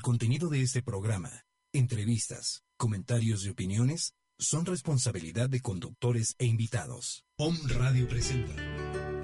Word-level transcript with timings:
El 0.00 0.04
contenido 0.04 0.48
de 0.48 0.62
este 0.62 0.82
programa, 0.82 1.44
entrevistas, 1.74 2.62
comentarios 2.78 3.44
y 3.44 3.50
opiniones 3.50 4.14
son 4.38 4.64
responsabilidad 4.64 5.50
de 5.50 5.60
conductores 5.60 6.36
e 6.38 6.46
invitados. 6.46 7.26
POM 7.36 7.54
Radio 7.68 8.08
presenta. 8.08 8.54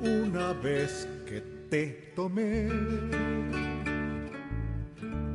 Una 0.02 0.52
vez 0.52 1.08
que 1.26 1.40
te 1.70 2.12
tomé, 2.14 2.68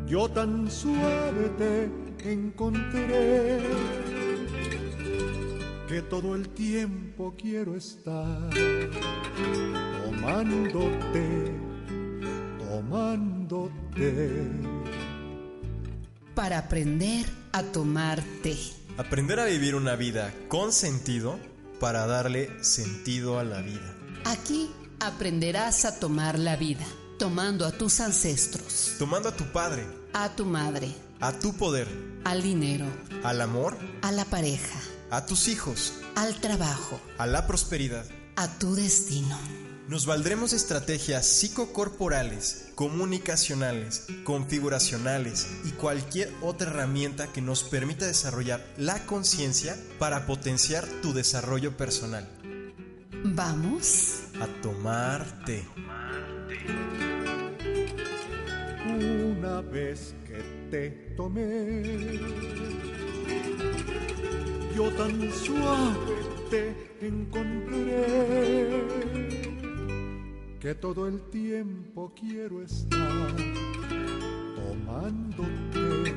yo 0.05 0.29
tan 0.29 0.69
suave 0.69 1.49
te 1.57 2.31
encontré 2.31 3.61
que 5.89 6.03
todo 6.03 6.35
el 6.35 6.49
tiempo 6.49 7.33
quiero 7.35 7.75
estar 7.75 8.51
tomándote, 10.05 11.51
tomándote. 12.59 14.80
Para 16.35 16.57
aprender 16.57 17.25
a 17.51 17.63
tomar 17.63 18.23
té. 18.43 18.57
Aprender 18.97 19.39
a 19.39 19.45
vivir 19.45 19.75
una 19.75 19.95
vida 19.95 20.33
con 20.47 20.71
sentido 20.71 21.39
para 21.79 22.05
darle 22.05 22.49
sentido 22.63 23.39
a 23.39 23.43
la 23.43 23.61
vida. 23.61 23.95
Aquí 24.25 24.69
aprenderás 24.99 25.85
a 25.85 25.99
tomar 25.99 26.37
la 26.39 26.55
vida, 26.55 26.85
tomando 27.17 27.65
a 27.65 27.71
tus 27.71 27.99
ancestros, 27.99 28.95
Tomando 28.99 29.29
a 29.29 29.35
tu 29.35 29.45
padre, 29.51 29.85
a 30.13 30.29
tu 30.35 30.45
madre, 30.45 30.93
a 31.19 31.33
tu 31.33 31.53
poder, 31.53 31.87
al 32.23 32.41
dinero, 32.43 32.85
al 33.23 33.41
amor, 33.41 33.77
a 34.01 34.11
la 34.11 34.25
pareja, 34.25 34.79
a 35.09 35.25
tus 35.25 35.47
hijos, 35.47 35.93
al 36.15 36.35
trabajo, 36.39 36.99
a 37.17 37.25
la 37.27 37.47
prosperidad. 37.47 38.05
a 38.35 38.47
tu 38.59 38.75
destino. 38.75 39.37
Nos 39.91 40.05
valdremos 40.05 40.53
estrategias 40.53 41.25
psicocorporales, 41.25 42.71
comunicacionales, 42.75 44.07
configuracionales 44.23 45.49
y 45.65 45.71
cualquier 45.71 46.31
otra 46.41 46.69
herramienta 46.69 47.27
que 47.33 47.41
nos 47.41 47.65
permita 47.65 48.07
desarrollar 48.07 48.65
la 48.77 49.05
conciencia 49.05 49.75
para 49.99 50.25
potenciar 50.25 50.87
tu 51.01 51.11
desarrollo 51.11 51.75
personal. 51.75 52.25
Vamos. 53.35 54.21
A 54.39 54.47
tomarte. 54.61 55.65
Una 58.85 59.59
vez 59.59 60.15
que 60.25 60.41
te 60.71 60.89
tomé, 61.17 62.17
yo 64.73 64.89
tan 64.93 65.29
suave 65.33 66.15
te 66.49 66.73
encontré 67.05 68.41
que 70.61 70.75
todo 70.75 71.07
el 71.07 71.19
tiempo 71.31 72.13
quiero 72.15 72.61
estar 72.61 73.35
tomándote, 74.55 76.13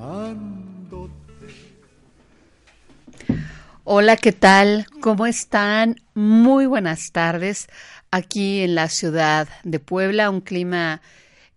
tomándote. 0.00 1.12
Hola, 3.84 4.16
¿qué 4.16 4.32
tal? 4.32 4.86
¿Cómo 5.02 5.26
están? 5.26 5.96
Muy 6.14 6.64
buenas 6.64 7.12
tardes. 7.12 7.66
Aquí 8.10 8.62
en 8.62 8.74
la 8.74 8.88
ciudad 8.88 9.46
de 9.62 9.78
Puebla, 9.78 10.30
un 10.30 10.40
clima 10.40 11.02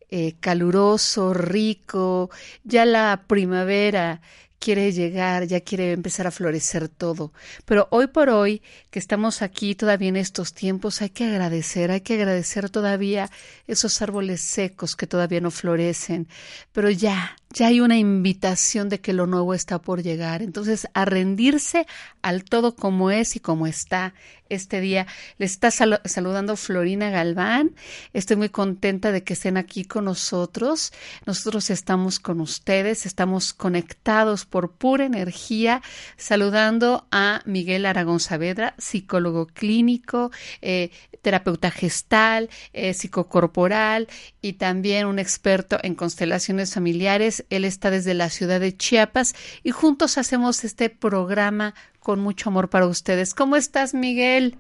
eh, 0.10 0.34
caluroso, 0.42 1.34
rico, 1.34 2.30
ya 2.66 2.86
la 2.86 3.24
primavera 3.28 4.20
quiere 4.60 4.92
llegar, 4.92 5.48
ya 5.48 5.62
quiere 5.62 5.94
empezar 5.94 6.28
a 6.28 6.32
florecer 6.32 6.90
todo. 6.90 7.34
Pero 7.66 7.88
hoy 7.92 8.08
por 8.08 8.30
hoy, 8.30 8.62
que 8.92 9.00
estamos 9.00 9.42
aquí 9.42 9.76
todavía 9.76 10.10
en 10.10 10.18
estos 10.18 10.54
tiempos, 10.54 11.02
hay 11.02 11.10
que 11.10 11.26
agradecer, 11.26 11.92
hay 11.92 12.02
que 12.02 12.16
agradecer 12.16 12.70
todavía 12.70 13.32
esos 13.68 14.02
árboles 14.02 14.42
secos 14.42 14.96
que 14.96 15.08
todavía 15.08 15.42
no 15.42 15.52
florecen. 15.52 16.28
Pero 16.74 16.90
ya, 16.90 17.36
ya 17.52 17.68
hay 17.68 17.82
una 17.82 17.98
invitación 17.98 18.90
de 18.90 19.02
que 19.02 19.12
lo 19.12 19.26
nuevo 19.26 19.56
está 19.56 19.80
por 19.80 20.04
llegar. 20.04 20.44
Entonces, 20.44 20.88
a 20.94 21.06
rendirse 21.06 21.88
al 22.22 22.44
todo 22.44 22.76
como 22.76 23.10
es 23.10 23.36
y 23.36 23.40
como 23.40 23.66
está 23.66 24.14
este 24.50 24.82
día. 24.82 25.08
Le 25.38 25.46
está 25.46 25.72
sal 25.72 26.02
saludando 26.06 26.56
Florina 26.56 27.10
Galván. 27.10 27.76
Estoy 28.14 28.36
muy 28.36 28.50
contenta 28.50 29.12
de 29.12 29.24
que 29.24 29.34
estén 29.34 29.58
aquí 29.58 29.86
con 29.86 30.06
nosotros. 30.06 30.92
Nosotros 31.26 31.70
estamos 31.70 32.20
con 32.20 32.42
ustedes, 32.42 33.06
estamos 33.06 33.54
conectados 33.54 34.46
por 34.46 34.72
pura 34.72 35.06
energía. 35.06 35.82
Saludando 36.18 37.08
a 37.12 37.42
Miguel 37.46 37.86
Aragón 37.86 38.20
Saavedra, 38.20 38.76
psicólogo 38.78 39.48
clínico, 39.48 40.32
eh, 40.62 40.92
terapeuta 41.22 41.72
gestal, 41.72 42.50
eh, 42.74 42.94
psicocorporal 42.94 44.08
y 44.42 44.54
también 44.54 45.06
un 45.06 45.20
experto 45.20 45.78
en 45.82 45.96
constelaciones 45.96 46.74
familiares. 46.74 47.39
Él 47.50 47.66
está 47.66 47.92
desde 47.92 48.14
la 48.14 48.30
ciudad 48.30 48.60
de 48.60 48.76
Chiapas 48.76 49.36
y 49.64 49.72
juntos 49.72 50.18
hacemos 50.18 50.64
este 50.64 50.90
programa 50.90 51.74
con 52.00 52.20
mucho 52.20 52.50
amor 52.50 52.70
para 52.70 52.88
ustedes. 52.88 53.34
¿Cómo 53.34 53.56
estás, 53.56 53.94
Miguel? 53.94 54.58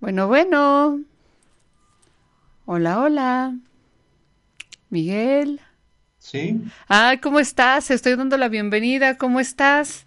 Bueno, 0.00 0.26
bueno. 0.28 1.00
Hola, 2.66 3.00
hola. 3.00 3.56
Miguel. 4.90 5.60
Sí, 6.18 6.62
Ah, 6.88 7.16
¿cómo 7.22 7.38
estás? 7.38 7.90
Estoy 7.90 8.16
dando 8.16 8.36
la 8.38 8.48
bienvenida. 8.48 9.18
¿Cómo 9.18 9.40
estás? 9.40 10.06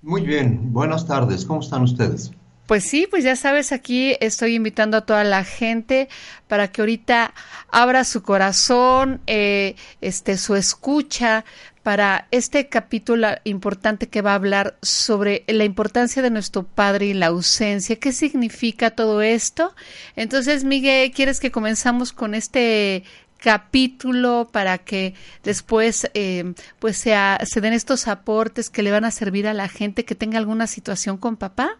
muy 0.00 0.22
bien. 0.22 0.72
Buenas 0.72 1.06
tardes. 1.06 1.44
¿Cómo 1.46 1.60
están 1.60 1.82
ustedes? 1.82 2.30
Pues 2.66 2.84
sí, 2.84 3.06
pues 3.10 3.24
ya 3.24 3.36
sabes, 3.36 3.72
aquí 3.72 4.16
estoy 4.20 4.54
invitando 4.54 4.96
a 4.96 5.02
toda 5.02 5.22
la 5.22 5.44
gente 5.44 6.08
para 6.48 6.72
que 6.72 6.80
ahorita 6.80 7.34
abra 7.70 8.04
su 8.04 8.22
corazón, 8.22 9.20
eh, 9.26 9.76
este, 10.00 10.38
su 10.38 10.54
escucha 10.54 11.44
para 11.82 12.26
este 12.30 12.70
capítulo 12.70 13.28
importante 13.44 14.08
que 14.08 14.22
va 14.22 14.32
a 14.32 14.36
hablar 14.36 14.78
sobre 14.80 15.44
la 15.46 15.64
importancia 15.64 16.22
de 16.22 16.30
nuestro 16.30 16.62
padre 16.62 17.06
y 17.06 17.12
la 17.12 17.26
ausencia. 17.26 17.96
¿Qué 17.96 18.12
significa 18.12 18.92
todo 18.92 19.20
esto? 19.20 19.74
Entonces, 20.16 20.64
Miguel, 20.64 21.12
¿quieres 21.12 21.40
que 21.40 21.50
comenzamos 21.50 22.14
con 22.14 22.34
este 22.34 23.04
capítulo 23.36 24.48
para 24.50 24.78
que 24.78 25.12
después 25.42 26.08
eh, 26.14 26.54
pues 26.78 26.96
se 26.96 27.60
den 27.60 27.74
estos 27.74 28.08
aportes 28.08 28.70
que 28.70 28.82
le 28.82 28.90
van 28.90 29.04
a 29.04 29.10
servir 29.10 29.46
a 29.46 29.52
la 29.52 29.68
gente 29.68 30.06
que 30.06 30.14
tenga 30.14 30.38
alguna 30.38 30.66
situación 30.66 31.18
con 31.18 31.36
papá? 31.36 31.76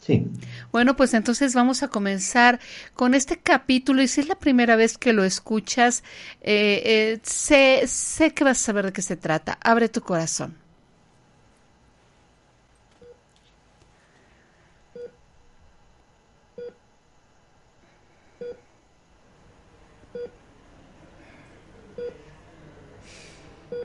Sí. 0.00 0.26
Bueno, 0.72 0.96
pues 0.96 1.12
entonces 1.14 1.54
vamos 1.54 1.82
a 1.82 1.88
comenzar 1.88 2.60
con 2.94 3.14
este 3.14 3.38
capítulo 3.38 4.02
y 4.02 4.08
si 4.08 4.20
es 4.20 4.28
la 4.28 4.38
primera 4.38 4.76
vez 4.76 4.96
que 4.96 5.12
lo 5.12 5.24
escuchas, 5.24 6.02
eh, 6.40 6.82
eh, 6.84 7.20
sé, 7.22 7.86
sé 7.86 8.32
que 8.32 8.44
vas 8.44 8.60
a 8.60 8.64
saber 8.64 8.86
de 8.86 8.92
qué 8.92 9.02
se 9.02 9.16
trata. 9.16 9.58
Abre 9.62 9.88
tu 9.88 10.00
corazón. 10.00 10.56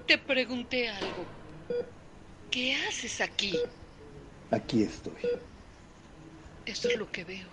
Te 0.08 0.18
pregunté 0.18 0.90
algo. 0.90 1.26
¿Qué 2.52 2.76
haces 2.88 3.20
aquí? 3.22 3.58
Aquí 4.52 4.84
estoy. 4.84 5.14
Eso 6.66 6.88
es 6.88 6.98
lo 6.98 7.12
que 7.12 7.26
veo. 7.26 7.48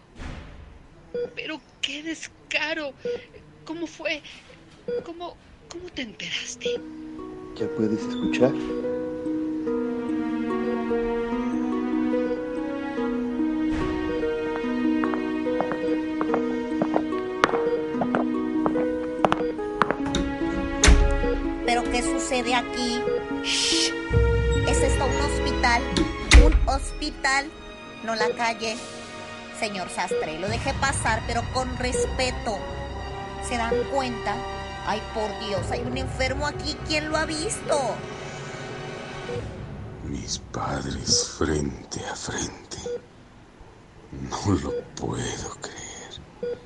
Pero 1.34 1.60
qué 1.80 2.02
descaro. 2.02 2.92
¿Cómo 3.64 3.86
fue? 3.86 4.22
¿Cómo, 5.04 5.36
cómo 5.68 5.88
te 5.94 6.02
enteraste? 6.02 6.80
¿Ya 7.56 7.66
puedes 7.76 8.00
escuchar? 8.00 8.52
¿Pero 21.66 21.84
qué 21.90 22.02
sucede 22.02 22.54
aquí? 22.54 23.00
Shh. 23.42 23.92
¿Es 24.68 24.82
esto 24.82 25.04
un 25.04 25.16
hospital? 25.16 25.82
¿Un 26.44 26.68
hospital? 26.68 27.50
No 28.04 28.14
la 28.14 28.30
calle. 28.30 28.76
Señor 29.60 29.90
Sastre, 29.90 30.38
lo 30.38 30.48
dejé 30.48 30.72
pasar, 30.72 31.22
pero 31.26 31.42
con 31.52 31.76
respeto. 31.76 32.58
¿Se 33.46 33.58
dan 33.58 33.74
cuenta? 33.92 34.34
Ay, 34.86 35.02
por 35.12 35.28
Dios, 35.46 35.70
hay 35.70 35.80
un 35.82 35.98
enfermo 35.98 36.46
aquí. 36.46 36.74
¿Quién 36.88 37.10
lo 37.10 37.18
ha 37.18 37.26
visto? 37.26 37.78
Mis 40.04 40.38
padres 40.38 41.34
frente 41.36 42.00
a 42.06 42.16
frente. 42.16 42.78
No 44.30 44.52
lo 44.52 44.72
puedo 44.94 45.50
creer. 45.60 46.56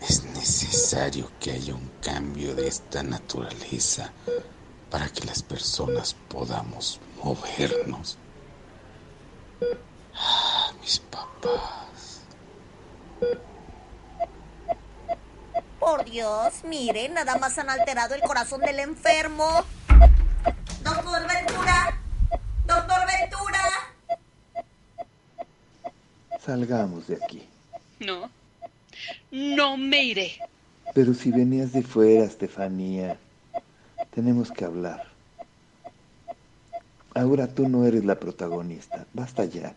Es 0.00 0.24
necesario 0.24 1.30
que 1.38 1.50
haya 1.50 1.74
un 1.74 1.90
cambio 2.00 2.54
de 2.54 2.68
esta 2.68 3.02
naturaleza 3.02 4.10
para 4.90 5.10
que 5.10 5.26
las 5.26 5.42
personas 5.42 6.16
podamos 6.28 7.00
movernos. 7.22 8.16
Ah, 10.14 10.72
mis 10.80 11.00
papás. 11.00 11.87
Por 15.88 16.04
Dios, 16.04 16.64
mire, 16.64 17.08
nada 17.08 17.38
más 17.38 17.56
han 17.56 17.70
alterado 17.70 18.14
el 18.14 18.20
corazón 18.20 18.60
del 18.60 18.78
enfermo. 18.78 19.64
Doctor 20.82 21.26
Ventura. 21.26 21.98
Doctor 22.66 22.98
Ventura. 23.06 23.60
Salgamos 26.44 27.06
de 27.06 27.14
aquí. 27.14 27.48
No. 28.00 28.30
No 29.30 29.78
me 29.78 30.02
iré. 30.02 30.38
Pero 30.92 31.14
si 31.14 31.30
venías 31.30 31.72
de 31.72 31.82
fuera, 31.82 32.24
Estefanía, 32.24 33.16
tenemos 34.14 34.52
que 34.52 34.66
hablar. 34.66 35.06
Ahora 37.14 37.46
tú 37.46 37.66
no 37.66 37.86
eres 37.86 38.04
la 38.04 38.20
protagonista. 38.20 39.06
Basta 39.14 39.46
ya. 39.46 39.74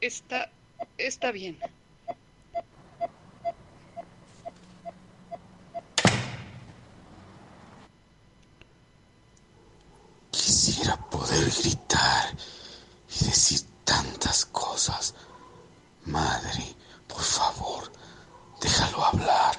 Está. 0.00 0.48
Está 1.06 1.32
bien. 1.32 1.58
Quisiera 10.30 10.96
poder 11.10 11.50
gritar 11.50 12.36
y 13.20 13.24
decir 13.24 13.60
tantas 13.84 14.46
cosas. 14.46 15.14
Madre, 16.06 16.74
por 17.06 17.22
favor, 17.22 17.92
déjalo 18.60 19.04
hablar. 19.04 19.56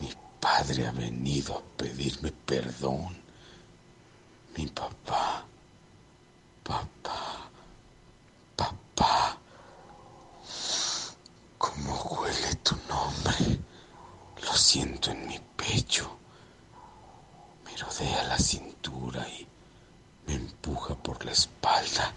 Mi 0.00 0.12
padre 0.40 0.86
ha 0.86 0.92
venido 0.92 1.58
a 1.58 1.62
pedirme 1.76 2.32
perdón. 2.32 3.20
Mi 4.56 4.66
papá, 4.66 5.44
papá. 6.64 7.10
¿Cómo 11.58 11.94
huele 12.02 12.54
tu 12.56 12.74
nombre? 12.88 13.58
Lo 14.42 14.52
siento 14.54 15.10
en 15.10 15.26
mi 15.26 15.38
pecho. 15.56 16.18
Me 17.64 17.76
rodea 17.76 18.24
la 18.24 18.38
cintura 18.38 19.26
y 19.28 19.46
me 20.26 20.34
empuja 20.34 20.94
por 20.94 21.24
la 21.24 21.32
espalda. 21.32 22.12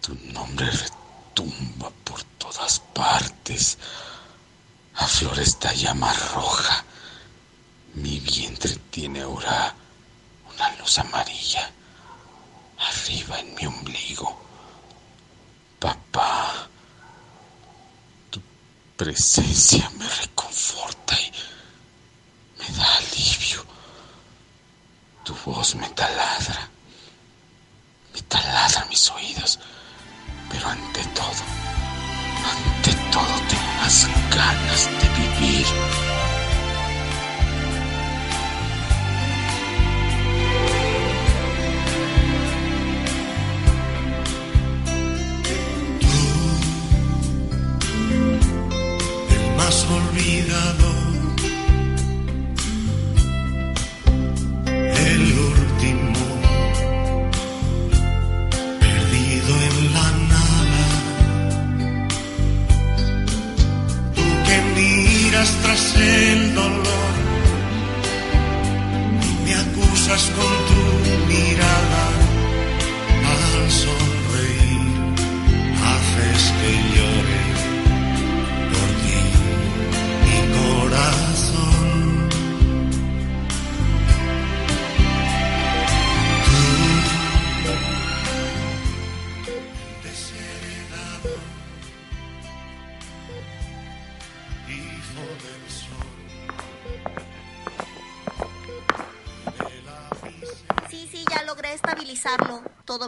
Tu 0.00 0.14
nombre 0.32 0.68
retumba 0.70 1.90
por 2.04 2.22
todas 2.38 2.80
partes. 2.92 3.78
Aflora 4.96 5.42
llama 5.72 6.12
roja. 6.34 6.84
Mi 7.94 8.18
vientre 8.20 8.76
tiene 8.90 9.22
ahora 9.22 9.74
una 10.52 10.76
luz 10.76 10.98
amarilla. 10.98 11.70
Arriba 12.78 13.38
en 13.40 13.54
mi 13.54 13.66
ombligo. 13.66 14.40
Papá, 15.78 16.68
tu 18.30 18.40
presencia 18.96 19.90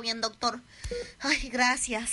bien, 0.06 0.20
doctor. 0.20 0.61
Ay, 1.19 1.49
gracias. 1.49 2.12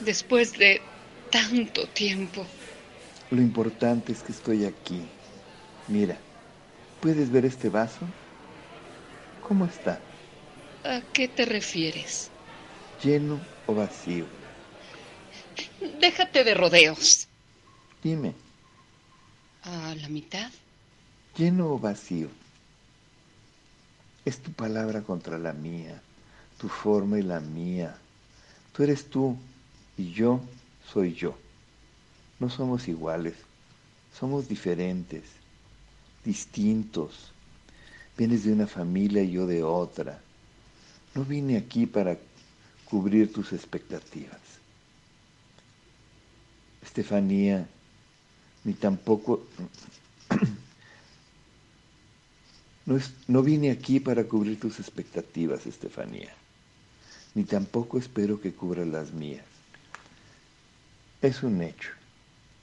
Después 0.00 0.56
de 0.56 0.80
tanto 1.30 1.86
tiempo. 1.88 2.46
Lo 3.30 3.42
importante 3.42 4.12
es 4.12 4.22
que 4.22 4.32
estoy 4.32 4.64
aquí. 4.64 5.06
Mira, 5.88 6.16
¿puedes 7.02 7.30
ver 7.30 7.44
este 7.44 7.68
vaso? 7.68 8.06
¿Cómo 9.50 9.64
está? 9.66 9.94
¿A 10.84 11.00
qué 11.14 11.26
te 11.28 11.46
refieres? 11.46 12.34
¿Lleno 13.02 13.48
o 13.66 13.74
vacío? 13.74 14.28
Déjate 16.00 16.44
de 16.44 16.54
rodeos. 16.54 17.28
Dime, 18.02 18.34
¿A 19.62 19.94
la 19.94 20.08
mitad? 20.08 20.52
¿lleno 21.36 21.72
o 21.72 21.78
vacío? 21.80 22.30
Es 24.24 24.40
tu 24.42 24.50
palabra 24.54 25.02
contra 25.02 25.38
la 25.38 25.52
mía, 25.52 26.02
tu 26.56 26.68
forma 26.70 27.18
y 27.18 27.22
la 27.22 27.38
mía. 27.40 28.00
Tú 28.72 28.82
eres 28.84 29.10
tú 29.10 29.36
y 29.96 30.12
yo 30.12 30.40
soy 30.92 31.14
yo. 31.14 31.38
No 32.40 32.50
somos 32.50 32.88
iguales, 32.88 33.36
somos 34.10 34.48
diferentes, 34.48 35.24
distintos. 36.24 37.34
Vienes 38.20 38.44
de 38.44 38.52
una 38.52 38.66
familia 38.66 39.22
y 39.22 39.30
yo 39.30 39.46
de 39.46 39.62
otra. 39.64 40.20
No 41.14 41.24
vine 41.24 41.56
aquí 41.56 41.86
para 41.86 42.18
cubrir 42.84 43.32
tus 43.32 43.54
expectativas. 43.54 44.38
Estefanía, 46.82 47.66
ni 48.64 48.74
tampoco... 48.74 49.40
No, 52.84 52.96
es- 52.98 53.12
no 53.26 53.42
vine 53.42 53.70
aquí 53.70 54.00
para 54.00 54.24
cubrir 54.24 54.60
tus 54.60 54.80
expectativas, 54.80 55.64
Estefanía. 55.66 56.30
Ni 57.34 57.44
tampoco 57.44 57.96
espero 57.98 58.38
que 58.38 58.52
cubras 58.52 58.86
las 58.86 59.12
mías. 59.14 59.46
Es 61.22 61.42
un 61.42 61.62
hecho. 61.62 61.90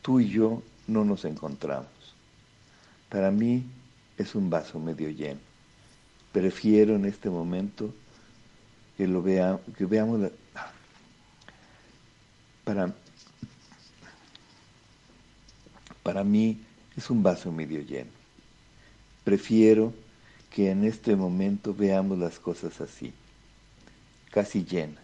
Tú 0.04 0.20
y 0.20 0.30
yo 0.30 0.62
no 0.88 1.04
nos 1.04 1.26
encontramos. 1.26 1.88
Para 3.10 3.32
mí 3.32 3.64
es 4.18 4.36
un 4.36 4.50
vaso 4.50 4.80
medio 4.80 5.10
lleno. 5.10 5.40
Prefiero 6.32 6.96
en 6.96 7.06
este 7.06 7.30
momento 7.30 7.94
que 8.98 9.08
lo 9.08 9.22
vea, 9.22 9.60
que 9.78 9.86
veamos 9.86 10.20
la- 10.20 10.32
Para, 12.64 12.94
para 16.04 16.24
mí 16.24 16.60
es 16.98 17.10
un 17.10 17.24
vaso 17.24 17.52
medio 17.52 17.82
lleno. 17.82 18.12
Prefiero 19.24 19.94
que 20.54 20.72
en 20.72 20.84
este 20.84 21.16
momento 21.16 21.74
veamos 21.74 22.18
las 22.18 22.40
cosas 22.40 22.82
así, 22.82 23.14
casi 24.32 24.66
llenas. 24.66 25.04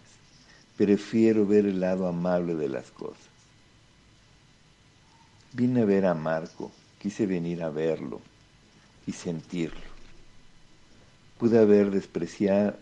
Prefiero 0.75 1.45
ver 1.45 1.65
el 1.65 1.79
lado 1.79 2.07
amable 2.07 2.55
de 2.55 2.67
las 2.67 2.89
cosas. 2.91 3.17
Vine 5.53 5.81
a 5.81 5.85
ver 5.85 6.05
a 6.05 6.13
Marco, 6.15 6.71
quise 6.99 7.25
venir 7.27 7.61
a 7.63 7.69
verlo 7.69 8.19
y 9.05 9.11
sentirlo. 9.11 9.93
Pude 11.37 11.59
haber 11.59 11.91
despreciado, 11.91 12.77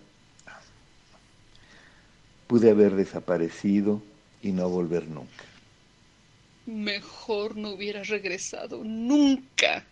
pude 2.48 2.70
haber 2.70 2.96
desaparecido 2.96 4.04
y 4.42 4.52
no 4.52 4.70
volver 4.70 5.08
nunca. 5.08 5.46
Mejor 6.66 7.58
no 7.58 7.72
hubieras 7.72 8.10
regresado 8.10 8.84
nunca. 8.84 9.86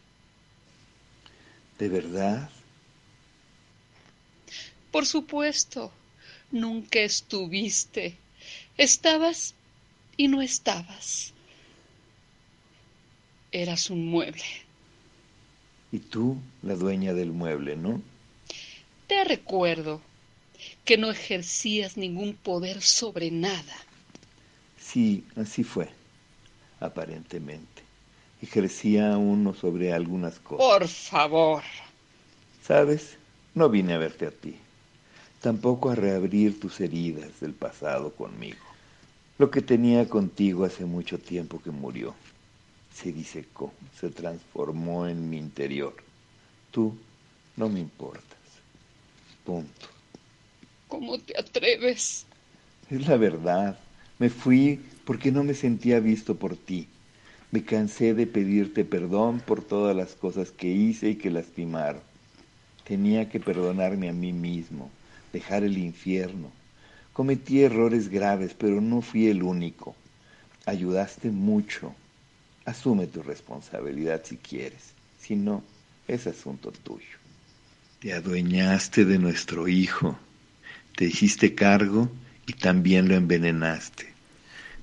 ¿De 1.79 1.89
verdad? 1.89 2.50
Por 4.91 5.05
supuesto, 5.05 5.91
nunca 6.51 7.00
estuviste. 7.00 8.17
Estabas 8.77 9.55
y 10.17 10.27
no 10.27 10.41
estabas. 10.41 11.33
Eras 13.51 13.89
un 13.89 14.07
mueble. 14.07 14.68
Y 15.91 16.00
tú, 16.00 16.38
la 16.62 16.75
dueña 16.75 17.13
del 17.13 17.31
mueble, 17.31 17.75
¿no? 17.75 18.01
Te 19.08 19.24
recuerdo 19.24 20.01
que 20.86 20.98
no 20.98 21.10
ejercías 21.10 21.98
ningún 21.98 22.34
poder 22.36 22.81
sobre 22.81 23.31
nada. 23.31 23.75
Sí, 24.79 25.24
así 25.36 25.63
fue, 25.63 25.89
aparentemente. 26.79 27.84
Ejercía 28.41 29.17
uno 29.17 29.53
sobre 29.53 29.93
algunas 29.93 30.39
cosas. 30.39 30.65
Por 30.65 30.88
favor. 30.88 31.63
¿Sabes? 32.65 33.17
No 33.55 33.69
vine 33.69 33.93
a 33.93 33.98
verte 33.98 34.27
a 34.27 34.31
ti. 34.31 34.55
Tampoco 35.41 35.89
a 35.89 35.96
reabrir 35.96 36.60
tus 36.60 36.79
heridas 36.79 37.39
del 37.39 37.53
pasado 37.53 38.13
conmigo. 38.13 38.58
Lo 39.38 39.50
que 39.50 39.62
tenía 39.62 40.08
contigo 40.08 40.65
hace 40.65 40.86
mucho 40.86 41.17
tiempo 41.17 41.62
que 41.62 41.72
murió. 41.72 42.13
Se 43.01 43.13
disecó, 43.13 43.72
se 43.98 44.10
transformó 44.10 45.08
en 45.08 45.29
mi 45.29 45.38
interior. 45.38 45.96
Tú 46.72 46.98
no 47.56 47.70
me 47.70 47.79
importas. 47.79 48.25
Punto. 49.46 49.88
¿Cómo 50.89 51.18
te 51.18 51.39
atreves? 51.39 52.25
Es 52.89 53.08
la 53.08 53.15
verdad. 53.15 53.79
Me 54.18 54.29
fui 54.29 54.82
porque 55.06 55.32
no 55.32 55.46
me 55.46 55.53
sentía 55.53 56.01
visto 56.01 56.36
por 56.36 56.58
ti. 56.58 56.88
Me 57.51 57.63
cansé 57.63 58.13
de 58.13 58.27
pedirte 58.27 58.84
perdón 58.84 59.39
por 59.39 59.63
todas 59.63 59.96
las 59.96 60.13
cosas 60.15 60.51
que 60.51 60.68
hice 60.68 61.12
y 61.12 61.15
que 61.15 61.32
lastimaron. 61.32 62.01
Tenía 62.84 63.29
que 63.29 63.39
perdonarme 63.39 64.10
a 64.10 64.13
mí 64.13 64.34
mismo, 64.34 64.89
dejar 65.32 65.63
el 65.63 65.77
infierno. 65.77 66.51
Cometí 67.13 67.62
errores 67.62 68.10
graves, 68.10 68.56
pero 68.58 68.82
no 68.82 69.01
fui 69.01 69.27
el 69.27 69.41
único. 69.41 69.96
Ayudaste 70.65 71.32
mucho. 71.32 71.94
Asume 72.69 73.07
tu 73.07 73.23
responsabilidad 73.23 74.21
si 74.23 74.38
quieres. 74.38 74.93
Si 75.19 75.35
no, 75.35 75.63
es 76.07 76.27
asunto 76.27 76.71
tuyo. 76.71 77.17
Te 77.99 78.13
adueñaste 78.13 79.05
de 79.05 79.17
nuestro 79.17 79.67
hijo. 79.67 80.19
Te 80.95 81.05
hiciste 81.05 81.55
cargo 81.55 82.11
y 82.45 82.53
también 82.53 83.07
lo 83.07 83.15
envenenaste. 83.15 84.13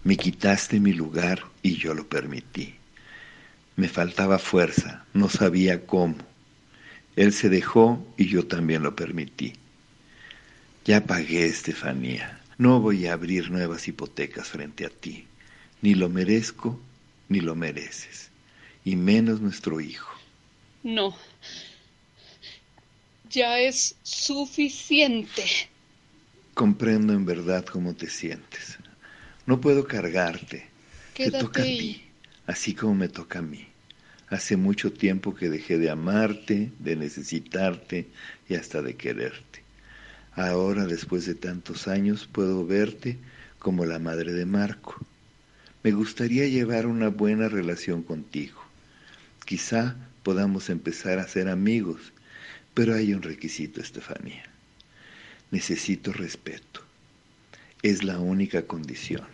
Me 0.02 0.16
quitaste 0.16 0.80
mi 0.80 0.94
lugar 0.94 1.44
y 1.62 1.76
yo 1.76 1.94
lo 1.94 2.08
permití. 2.08 2.74
Me 3.76 3.88
faltaba 3.88 4.40
fuerza, 4.40 5.04
no 5.14 5.28
sabía 5.28 5.86
cómo. 5.86 6.16
Él 7.14 7.32
se 7.32 7.48
dejó 7.48 8.04
y 8.16 8.26
yo 8.26 8.48
también 8.48 8.82
lo 8.82 8.96
permití. 8.96 9.52
Ya 10.84 11.04
pagué, 11.06 11.46
Estefanía. 11.46 12.40
No 12.58 12.80
voy 12.80 13.06
a 13.06 13.12
abrir 13.12 13.48
nuevas 13.52 13.86
hipotecas 13.86 14.48
frente 14.48 14.84
a 14.86 14.90
ti. 14.90 15.28
Ni 15.82 15.94
lo 15.94 16.08
merezco, 16.08 16.80
ni 17.28 17.40
lo 17.40 17.54
mereces. 17.54 18.30
Y 18.84 18.96
menos 18.96 19.40
nuestro 19.40 19.80
hijo. 19.80 20.14
No. 20.82 21.16
Ya 23.30 23.58
es 23.58 23.96
suficiente. 24.02 25.44
Comprendo 26.54 27.12
en 27.12 27.26
verdad 27.26 27.64
cómo 27.64 27.94
te 27.94 28.08
sientes. 28.08 28.78
No 29.46 29.60
puedo 29.60 29.86
cargarte. 29.86 30.68
Quédate 31.14 31.38
te 31.38 31.44
toca 31.44 31.62
a 31.62 31.64
ti, 31.64 32.04
así 32.46 32.74
como 32.74 32.94
me 32.94 33.08
toca 33.08 33.40
a 33.40 33.42
mí. 33.42 33.66
Hace 34.28 34.56
mucho 34.56 34.92
tiempo 34.92 35.34
que 35.34 35.48
dejé 35.48 35.78
de 35.78 35.90
amarte, 35.90 36.72
de 36.78 36.96
necesitarte 36.96 38.08
y 38.48 38.54
hasta 38.54 38.82
de 38.82 38.94
quererte. 38.94 39.62
Ahora, 40.32 40.86
después 40.86 41.26
de 41.26 41.34
tantos 41.34 41.88
años, 41.88 42.28
puedo 42.30 42.66
verte 42.66 43.18
como 43.58 43.86
la 43.86 43.98
madre 43.98 44.32
de 44.32 44.46
Marco. 44.46 44.96
Me 45.86 45.92
gustaría 45.92 46.48
llevar 46.48 46.84
una 46.84 47.10
buena 47.10 47.48
relación 47.48 48.02
contigo. 48.02 48.60
Quizá 49.44 49.94
podamos 50.24 50.68
empezar 50.68 51.20
a 51.20 51.28
ser 51.28 51.48
amigos, 51.48 52.12
pero 52.74 52.92
hay 52.92 53.14
un 53.14 53.22
requisito, 53.22 53.80
Estefanía. 53.80 54.42
Necesito 55.52 56.12
respeto. 56.12 56.80
Es 57.82 58.02
la 58.02 58.18
única 58.18 58.62
condición. 58.62 59.28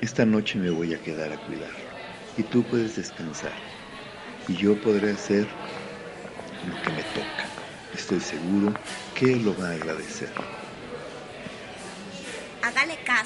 Esta 0.00 0.24
noche 0.24 0.56
me 0.60 0.70
voy 0.70 0.94
a 0.94 1.02
quedar 1.02 1.32
a 1.32 1.44
cuidarlo 1.44 1.90
y 2.38 2.44
tú 2.44 2.62
puedes 2.62 2.94
descansar 2.94 3.58
y 4.46 4.54
yo 4.54 4.80
podré 4.82 5.10
hacer 5.10 5.48
lo 6.68 6.80
que 6.80 6.90
me 6.90 7.02
toca. 7.02 7.44
Estoy 7.92 8.20
seguro 8.20 8.72
que 9.16 9.32
él 9.32 9.44
lo 9.44 9.58
va 9.58 9.70
a 9.70 9.72
agradecer. 9.72 10.30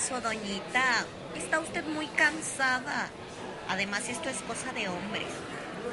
Caso, 0.00 0.20
doñita. 0.22 1.04
Está 1.36 1.60
usted 1.60 1.84
muy 1.84 2.06
cansada. 2.06 3.10
Además, 3.68 4.08
esto 4.08 4.30
es 4.30 4.38
cosa 4.38 4.72
de 4.72 4.88
hombres. 4.88 5.28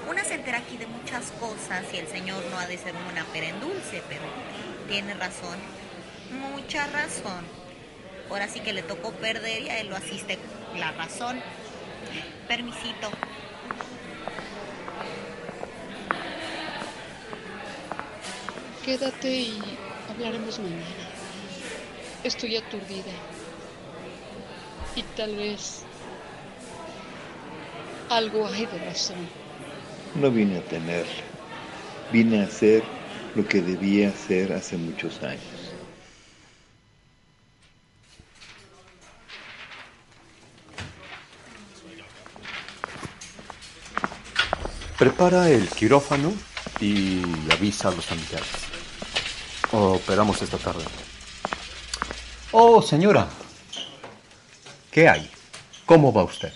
Una 0.10 0.24
se 0.24 0.36
entera 0.36 0.60
aquí 0.60 0.78
de 0.78 0.88
muchas 0.88 1.32
cosas 1.32 1.84
y 1.94 1.98
el 1.98 2.08
señor 2.08 2.42
no 2.50 2.58
ha 2.58 2.68
de 2.68 2.78
ser 2.78 2.94
una 3.12 3.26
pera 3.26 3.50
en 3.50 3.60
dulce, 3.60 4.02
pero 4.08 4.22
tiene 4.88 5.14
razón. 5.14 5.58
Mucha 6.54 6.88
razón. 6.88 7.44
Ahora 8.30 8.48
sí 8.48 8.62
que 8.62 8.72
le 8.72 8.82
tocó 8.82 9.12
perder 9.12 9.64
y 9.64 9.70
a 9.70 9.80
él 9.80 9.90
lo 9.90 9.98
asiste 9.98 10.40
la 10.78 10.94
razón. 10.94 11.42
Permisito. 12.48 13.10
Quédate 18.86 19.30
y 19.30 19.78
hablaremos 20.10 20.60
mañana. 20.60 20.86
Estoy 22.24 22.56
aturdida. 22.56 23.12
Y 24.98 25.04
tal 25.16 25.36
vez 25.36 25.84
algo 28.10 28.48
hay 28.48 28.66
de 28.66 28.80
razón. 28.80 29.30
No 30.16 30.32
vine 30.32 30.58
a 30.58 30.62
tenerla. 30.63 31.24
Vine 32.12 32.42
a 32.42 32.46
hacer 32.46 32.84
lo 33.36 33.48
que 33.48 33.62
debía 33.62 34.10
hacer 34.10 34.54
hace 34.54 34.75
muchos 34.75 35.22
años. 35.22 35.44
Prepara 44.98 45.48
el 45.51 45.70
quirófano 45.70 46.34
y 46.80 47.22
avisa 47.51 47.89
a 47.89 47.92
los 47.92 48.04
familiares. 48.04 48.48
Operamos 49.72 50.42
esta 50.42 50.58
tarde. 50.58 50.84
Oh, 52.51 52.82
señora. 52.82 53.27
¿Qué 54.98 55.08
hay? 55.08 55.30
¿Cómo 55.86 56.12
va 56.12 56.24
usted? 56.24 56.51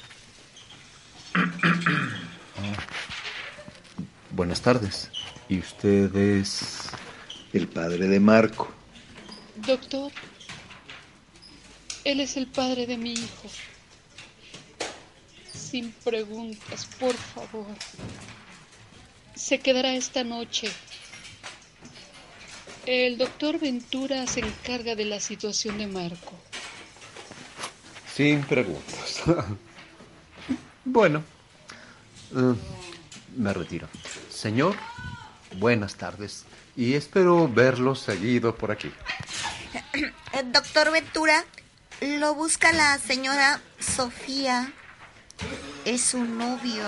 Ah, 1.36 1.45
Buenas 4.31 4.62
tardes. 4.62 5.12
¿Y 5.48 5.60
usted 5.60 6.15
es...? 6.15 6.89
El 7.53 7.67
padre 7.67 8.07
de 8.07 8.19
Marco. 8.19 8.67
Doctor, 9.57 10.12
él 12.03 12.19
es 12.19 12.36
el 12.36 12.48
padre 12.48 12.88
de 12.88 12.98
mi 12.98 13.13
hijo. 13.13 13.48
Sin 15.53 15.91
preguntas, 15.91 16.88
por 17.00 17.13
favor. 17.13 17.75
Se 19.36 19.60
quedará 19.60 19.93
esta 19.93 20.24
noche. 20.24 20.67
El 22.88 23.19
doctor 23.19 23.60
Ventura 23.60 24.25
se 24.25 24.39
encarga 24.39 24.95
de 24.95 25.05
la 25.05 25.19
situación 25.19 25.77
de 25.77 25.86
Marco. 25.86 26.33
Sin 28.22 28.44
preguntas. 28.44 29.24
bueno, 30.86 31.24
eh, 32.36 32.54
me 33.36 33.51
retiro. 33.51 33.88
Señor, 34.30 34.75
buenas 35.58 35.96
tardes. 35.96 36.46
Y 36.75 36.94
espero 36.94 37.51
verlo 37.51 37.96
seguido 37.96 38.54
por 38.54 38.70
aquí. 38.70 38.92
Eh, 39.74 40.44
Doctor 40.54 40.92
Ventura, 40.92 41.44
Lo 42.00 42.36
busca 42.36 42.72
la 42.72 43.00
señora 43.00 43.60
Sofía. 43.80 44.72
Es 45.84 46.01
su 46.01 46.24
novio. 46.24 46.84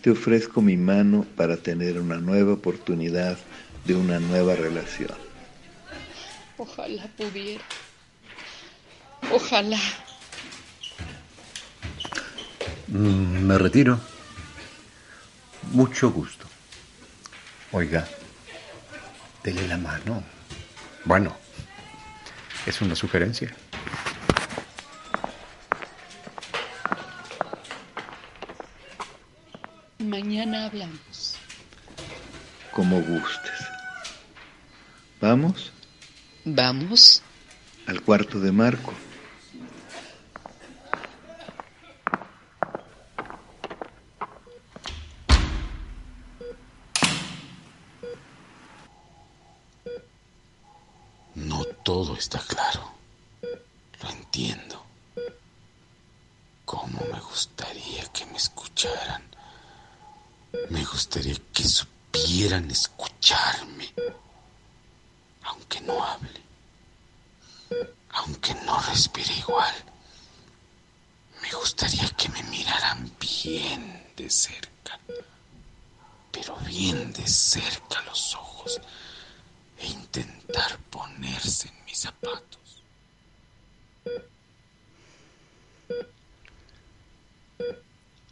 Te 0.00 0.12
ofrezco 0.12 0.62
mi 0.62 0.76
mano 0.76 1.26
para 1.34 1.56
tener 1.56 2.00
una 2.00 2.18
nueva 2.18 2.52
oportunidad 2.52 3.36
de 3.84 3.96
una 3.96 4.20
nueva 4.20 4.54
relación. 4.54 5.25
Ojalá 6.58 7.06
pudiera. 7.16 7.64
Ojalá. 9.30 9.78
Mm, 12.88 13.46
me 13.46 13.58
retiro. 13.58 14.00
Mucho 15.72 16.10
gusto. 16.10 16.46
Oiga, 17.72 18.08
dele 19.42 19.66
la 19.68 19.76
mano. 19.76 20.22
Bueno, 21.04 21.36
es 22.64 22.80
una 22.80 22.94
sugerencia. 22.94 23.54
Mañana 29.98 30.66
hablamos. 30.66 31.36
Como 32.72 33.00
gustes. 33.02 33.66
¿Vamos? 35.20 35.72
Vamos. 36.48 37.22
Al 37.88 38.02
cuarto 38.02 38.38
de 38.38 38.52
Marco. 38.52 38.92
No 51.34 51.64
todo 51.82 52.14
está 52.14 52.38
claro. 52.38 52.92
Lo 54.00 54.10
entiendo. 54.10 54.86
Cómo 56.64 57.00
me 57.12 57.18
gustaría 57.22 58.04
que 58.12 58.24
me 58.26 58.36
escucharan. 58.36 59.24
Me 60.70 60.84
gustaría 60.84 61.34
que 61.52 61.64
supieran 61.64 62.70
escucharme. 62.70 63.92
Aunque 65.68 65.80
no 65.80 66.04
hable. 66.04 66.40
Aunque 68.10 68.54
no 68.64 68.78
respire 68.82 69.34
igual. 69.34 69.74
Me 71.42 71.50
gustaría 71.50 72.08
que 72.10 72.28
me 72.28 72.42
miraran 72.44 73.10
bien 73.18 74.12
de 74.16 74.30
cerca. 74.30 75.00
Pero 76.30 76.56
bien 76.58 77.12
de 77.12 77.26
cerca 77.26 78.00
los 78.02 78.34
ojos. 78.36 78.80
E 79.78 79.86
intentar 79.88 80.78
ponerse 80.88 81.66
en 81.66 81.84
mis 81.84 81.98
zapatos. 81.98 82.82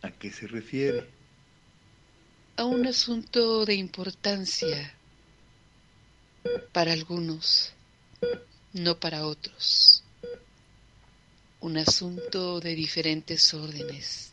¿A 0.03 0.11
qué 0.13 0.31
se 0.31 0.47
refiere? 0.47 1.11
A 2.57 2.65
un 2.65 2.87
asunto 2.87 3.65
de 3.65 3.75
importancia 3.75 4.95
para 6.73 6.93
algunos, 6.93 7.73
no 8.73 8.99
para 8.99 9.27
otros. 9.27 10.03
Un 11.61 11.79
asunto 11.79 12.61
de 12.61 12.75
diferentes 12.75 13.55
órdenes. 13.55 14.33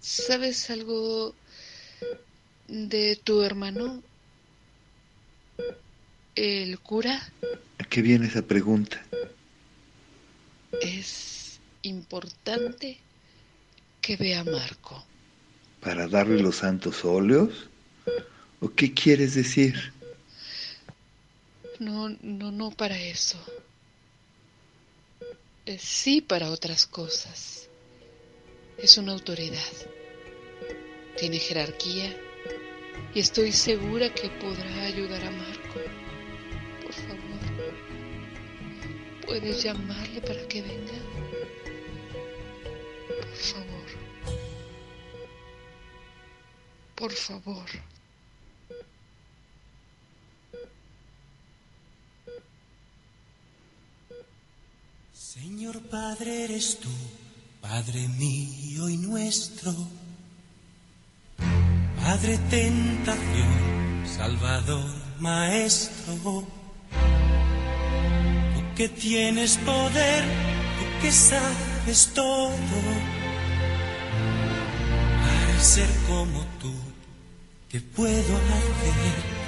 ¿Sabes 0.00 0.70
algo 0.70 1.34
de 2.68 3.16
tu 3.16 3.42
hermano? 3.42 4.02
¿El 6.36 6.78
cura? 6.78 7.32
¿A 7.78 7.84
qué 7.84 8.02
viene 8.02 8.26
esa 8.26 8.42
pregunta? 8.42 9.02
Es 10.80 11.58
importante 11.82 12.98
que 14.00 14.16
vea 14.16 14.40
a 14.40 14.44
Marco. 14.44 15.04
¿Para 15.80 16.06
darle 16.06 16.40
los 16.40 16.56
santos 16.56 17.04
óleos? 17.04 17.68
¿O 18.60 18.70
qué 18.70 18.92
quieres 18.92 19.34
decir? 19.34 19.92
No, 21.78 22.08
no, 22.22 22.50
no 22.50 22.70
para 22.70 22.98
eso. 22.98 23.38
Eh, 25.66 25.78
Sí 25.78 26.20
para 26.20 26.50
otras 26.50 26.86
cosas. 26.86 27.68
Es 28.78 28.98
una 28.98 29.12
autoridad. 29.12 29.72
Tiene 31.18 31.38
jerarquía 31.38 32.14
y 33.14 33.20
estoy 33.20 33.52
segura 33.52 34.12
que 34.12 34.28
podrá 34.28 34.82
ayudar 34.84 35.22
a 35.24 35.30
Marco. 35.30 35.80
Por 36.82 36.92
favor, 36.92 37.40
¿puedes 39.26 39.62
llamarle 39.62 40.20
para 40.20 40.46
que 40.46 40.62
venga? 40.62 40.92
Por 43.08 43.34
favor. 43.34 43.86
Por 46.94 47.12
favor. 47.12 47.66
Señor 55.12 55.80
Padre 55.96 56.44
eres 56.44 56.78
tú, 56.78 56.90
Padre 57.62 58.06
mío 58.06 58.86
y 58.86 58.98
nuestro. 58.98 59.72
Padre 62.02 62.36
tentación, 62.50 64.04
Salvador, 64.04 64.90
Maestro. 65.20 66.44
Tú 68.54 68.74
que 68.76 68.90
tienes 68.90 69.56
poder, 69.56 70.22
tú 70.76 70.84
que 71.00 71.10
sabes 71.10 72.10
todo. 72.12 72.82
Para 75.22 75.60
ser 75.60 75.88
como 76.06 76.44
tú, 76.60 76.74
¿qué 77.70 77.80
puedo 77.80 78.36
hacer? 78.36 79.46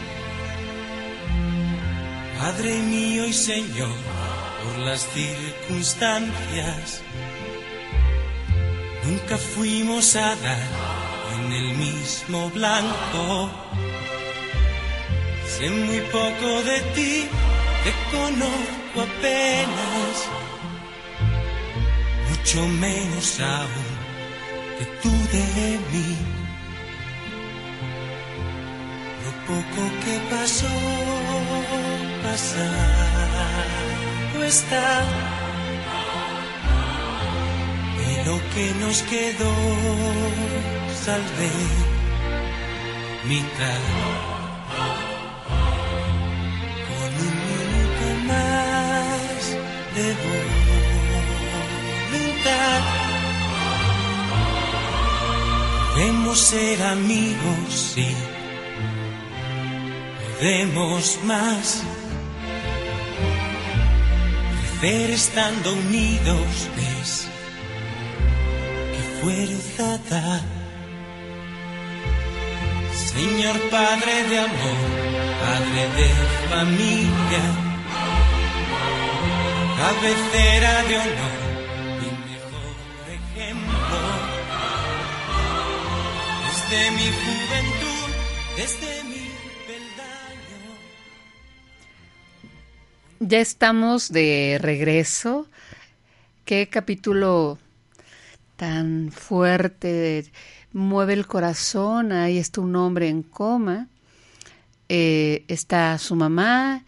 Padre 2.39 2.79
mío 2.85 3.27
y 3.27 3.35
Señor, 3.35 3.97
por 4.69 4.79
las 4.79 5.07
circunstancias. 5.13 7.03
Nunca 9.05 9.37
fuimos 9.37 10.17
a 10.17 10.37
dar 10.37 10.69
en 11.37 11.53
el 11.53 11.77
mismo 11.77 12.51
blanco. 12.51 13.51
Sé 15.47 15.71
muy 15.71 16.01
poco 16.13 16.63
de 16.63 16.81
ti, 16.95 17.27
te 17.85 17.93
conozco 18.17 18.97
apenas. 19.11 20.15
Mucho 22.29 22.67
menos 22.67 23.41
aún 23.41 23.99
que 24.79 24.85
tú 25.03 25.11
de 25.11 25.79
mí. 25.93 26.17
Lo 29.25 29.31
poco 29.47 29.83
que 30.05 30.15
pasó, 30.31 30.75
pasado 34.39 34.45
está. 34.45 35.05
Pero 37.97 38.41
que 38.55 38.73
nos 38.81 39.03
quedó, 39.03 39.55
salvé 41.05 41.51
mitad. 43.25 43.83
Con 46.89 47.11
un 47.27 47.37
minuto 47.49 48.07
más 48.27 49.41
de 49.95 50.07
voluntad. 52.15 52.81
Podemos 55.93 56.39
ser 56.39 56.83
amigos, 56.83 57.93
sí. 57.95 58.11
Podemos 60.39 61.19
más. 61.25 61.83
Crecer 64.81 65.11
estando 65.11 65.73
unidos, 65.73 66.69
ves. 66.77 67.29
Qué 68.93 69.21
fuerza 69.21 69.99
da. 70.09 70.41
Señor 72.95 73.59
Padre 73.71 74.23
de 74.31 74.39
amor, 74.39 74.81
Padre 75.43 75.83
de 75.99 76.09
familia, 76.49 77.45
cabecera 79.79 80.83
de 80.85 80.97
honor, 80.97 81.39
mi 81.99 82.11
mejor 82.31 82.77
ejemplo. 83.19 84.01
Desde 86.47 86.91
mi 86.93 87.09
juventud, 87.25 88.11
desde 88.57 88.98
Ya 93.21 93.41
estamos 93.41 94.11
de 94.13 94.59
regreso. 94.61 95.49
Qué 96.45 96.69
capítulo 96.69 97.59
tan 98.57 99.11
fuerte, 99.13 100.25
mueve 100.73 101.15
el 101.15 101.27
corazón. 101.27 102.13
Ahí 102.13 102.39
está 102.39 102.61
un 102.61 102.77
hombre 102.77 103.09
en 103.09 103.23
coma. 103.23 103.89
eh, 104.89 105.45
está 105.49 105.99
su 105.99 106.17
mamá 106.17 106.85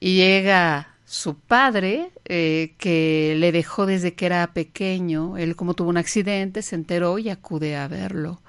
y 0.00 0.16
llega 0.16 0.96
su 1.04 1.36
padre, 1.38 2.10
eh, 2.26 2.74
que 2.78 3.36
le 3.38 3.52
dejó 3.52 3.86
desde 3.86 4.14
que 4.14 4.26
era 4.26 4.52
pequeño. 4.54 5.36
Él 5.38 5.56
como 5.56 5.74
tuvo 5.74 5.90
un 5.90 5.98
accidente, 5.98 6.62
se 6.62 6.76
enteró 6.76 7.18
y 7.18 7.30
acude 7.30 7.76
a 7.76 7.88
verlo. 7.88 8.42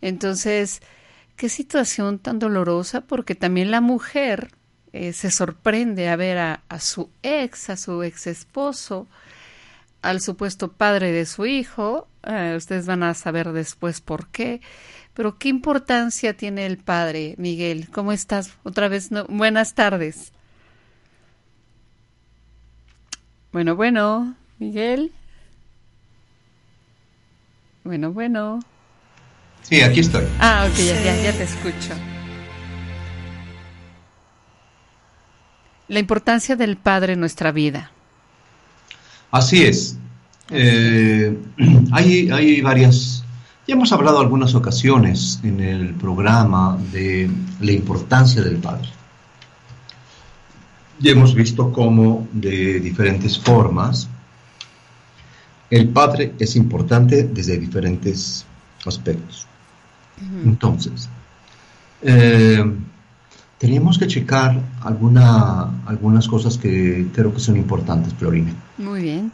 Entonces, 0.00 0.82
qué 1.36 1.48
situación 1.48 2.18
tan 2.20 2.38
dolorosa, 2.38 3.02
porque 3.02 3.34
también 3.34 3.70
la 3.70 3.80
mujer 3.80 4.50
eh, 4.96 5.12
se 5.12 5.30
sorprende 5.30 6.08
a 6.08 6.16
ver 6.16 6.38
a, 6.38 6.80
su 6.80 7.10
ex, 7.22 7.68
a 7.68 7.76
su 7.76 8.02
ex 8.02 8.26
esposo, 8.26 9.06
al 10.00 10.22
supuesto 10.22 10.72
padre 10.72 11.12
de 11.12 11.26
su 11.26 11.44
hijo. 11.44 12.08
Eh, 12.22 12.54
ustedes 12.56 12.86
van 12.86 13.02
a 13.02 13.12
saber 13.12 13.52
después 13.52 14.00
por 14.00 14.28
qué. 14.28 14.62
Pero 15.12 15.38
qué 15.38 15.48
importancia 15.48 16.34
tiene 16.34 16.64
el 16.64 16.78
padre, 16.78 17.34
Miguel. 17.36 17.88
¿Cómo 17.90 18.12
estás? 18.12 18.54
Otra 18.64 18.88
vez, 18.88 19.10
buenas 19.28 19.74
tardes. 19.74 20.32
Bueno, 23.52 23.76
bueno, 23.76 24.34
Miguel. 24.58 25.12
Bueno, 27.84 28.12
bueno. 28.12 28.60
Sí, 29.62 29.82
aquí 29.82 30.00
estoy. 30.00 30.24
Ah, 30.38 30.66
ok, 30.70 30.78
ya, 30.78 31.22
ya 31.22 31.32
te 31.32 31.44
escucho. 31.44 31.94
La 35.88 35.98
importancia 35.98 36.56
del 36.56 36.76
Padre 36.76 37.14
en 37.14 37.20
nuestra 37.20 37.52
vida. 37.52 37.90
Así 39.30 39.62
es. 39.62 39.96
Eh, 40.50 41.36
hay, 41.92 42.30
hay 42.30 42.60
varias, 42.60 43.24
ya 43.66 43.74
hemos 43.74 43.92
hablado 43.92 44.20
algunas 44.20 44.54
ocasiones 44.54 45.40
en 45.42 45.60
el 45.60 45.94
programa 45.94 46.78
de 46.92 47.30
la 47.60 47.72
importancia 47.72 48.42
del 48.42 48.56
Padre. 48.56 48.88
Ya 50.98 51.12
hemos 51.12 51.34
visto 51.34 51.72
cómo 51.72 52.26
de 52.32 52.80
diferentes 52.80 53.38
formas 53.38 54.08
el 55.70 55.88
Padre 55.88 56.32
es 56.38 56.56
importante 56.56 57.24
desde 57.24 57.58
diferentes 57.58 58.44
aspectos. 58.84 59.46
Entonces, 60.44 61.08
eh, 62.02 62.64
Teníamos 63.58 63.98
que 63.98 64.06
checar 64.06 64.60
alguna, 64.82 65.70
algunas 65.86 66.28
cosas 66.28 66.58
que 66.58 67.06
creo 67.14 67.32
que 67.32 67.40
son 67.40 67.56
importantes, 67.56 68.12
Florina. 68.14 68.52
Muy 68.76 69.02
bien. 69.02 69.32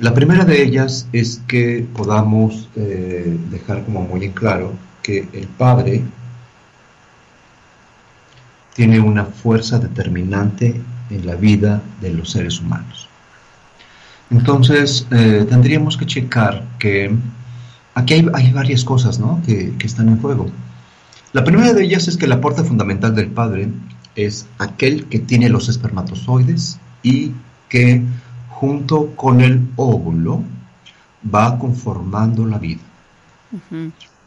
La 0.00 0.12
primera 0.12 0.44
de 0.44 0.62
ellas 0.62 1.06
es 1.12 1.42
que 1.46 1.86
podamos 1.94 2.68
eh, 2.76 3.36
dejar 3.50 3.84
como 3.84 4.02
muy 4.02 4.24
en 4.24 4.32
claro 4.32 4.72
que 5.02 5.28
el 5.32 5.46
Padre 5.46 6.02
tiene 8.74 9.00
una 9.00 9.24
fuerza 9.24 9.78
determinante 9.78 10.80
en 11.10 11.26
la 11.26 11.34
vida 11.34 11.82
de 12.00 12.12
los 12.12 12.30
seres 12.30 12.60
humanos. 12.60 13.08
Entonces, 14.30 15.06
eh, 15.10 15.46
tendríamos 15.48 15.98
que 15.98 16.06
checar 16.06 16.64
que 16.78 17.14
aquí 17.94 18.14
hay, 18.14 18.52
varias 18.52 18.82
cosas 18.82 19.18
¿no? 19.18 19.42
que, 19.44 19.74
que 19.78 19.86
están 19.86 20.08
en 20.08 20.20
juego. 20.20 20.50
La 21.32 21.44
primera 21.44 21.72
de 21.72 21.84
ellas 21.84 22.08
es 22.08 22.16
que 22.16 22.26
el 22.26 22.32
aporte 22.32 22.62
fundamental 22.62 23.14
del 23.14 23.28
padre 23.28 23.68
es 24.16 24.46
aquel 24.58 25.06
que 25.06 25.18
tiene 25.18 25.48
los 25.48 25.68
espermatozoides 25.68 26.78
y 27.02 27.32
que 27.70 28.02
junto 28.50 29.16
con 29.16 29.40
el 29.40 29.66
óvulo 29.76 30.42
va 31.34 31.58
conformando 31.58 32.46
la 32.46 32.58
vida. 32.58 32.82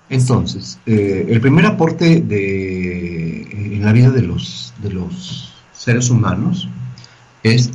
Entonces, 0.10 0.80
eh, 0.86 1.28
el 1.30 1.42
primer 1.42 1.66
aporte 1.66 2.22
de, 2.22 3.42
en 3.52 3.86
la 3.86 3.92
vida 3.92 4.10
de 4.10 4.22
los, 4.22 4.74
de 4.82 4.92
los 4.92 5.54
seres 5.74 6.10
humanos 6.10 6.68
es 7.44 7.72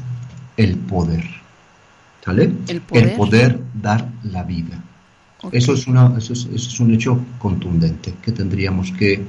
el 0.56 0.76
poder. 0.76 1.24
¿Sale? 2.24 2.52
El 2.68 3.12
poder 3.12 3.60
dar 3.74 4.08
la 4.24 4.42
vida. 4.42 4.82
Eso, 5.52 5.72
es 5.72 5.86
una, 5.86 6.16
eso, 6.18 6.32
es, 6.32 6.80
un 6.80 6.92
hecho 6.92 7.18
contundente 7.38 8.14
que 8.22 8.32
tendríamos 8.32 8.92
que 8.92 9.24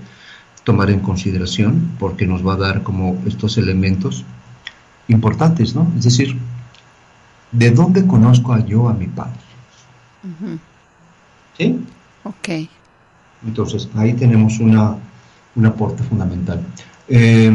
tomar 0.64 0.90
en 0.90 1.00
consideración 1.00 1.92
porque 2.00 2.28
nos 2.28 2.46
va 2.46 2.54
a 2.54 2.58
dar 2.58 2.84
como 2.84 3.22
estos 3.26 3.58
elementos 3.58 4.26
importantes, 5.08 5.74
¿no? 5.74 5.92
Es 5.98 6.04
decir, 6.04 6.38
¿de 7.52 7.72
dónde 7.72 8.06
conozco 8.06 8.54
a 8.54 8.66
yo 8.66 8.90
a 8.90 8.94
mi 8.94 9.08
padre? 9.08 9.40
¿Sí? 11.58 11.80
Ok. 12.24 12.70
Entonces, 13.46 13.90
ahí 13.96 14.14
tenemos 14.14 14.60
una, 14.60 14.96
un 15.56 15.66
aporte 15.66 16.04
fundamental. 16.04 16.62
Eh, 17.08 17.52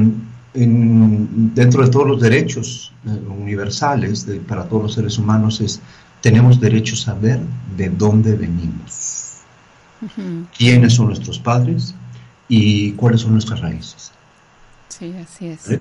dentro 0.56 1.84
de 1.84 1.90
todos 1.90 2.06
los 2.06 2.20
derechos 2.20 2.92
eh, 3.06 3.10
universales 3.28 4.26
para 4.48 4.64
todos 4.64 4.84
los 4.84 4.94
seres 4.94 5.18
humanos 5.18 5.60
es 5.60 5.80
tenemos 6.26 6.58
derecho 6.58 6.96
a 6.96 6.98
saber 6.98 7.38
de 7.76 7.88
dónde 7.88 8.34
venimos, 8.34 9.42
quiénes 10.58 10.94
son 10.94 11.06
nuestros 11.06 11.38
padres 11.38 11.94
y 12.48 12.90
cuáles 12.94 13.20
son 13.20 13.34
nuestras 13.34 13.60
raíces. 13.60 14.10
Sí, 14.88 15.14
así 15.22 15.46
es. 15.46 15.78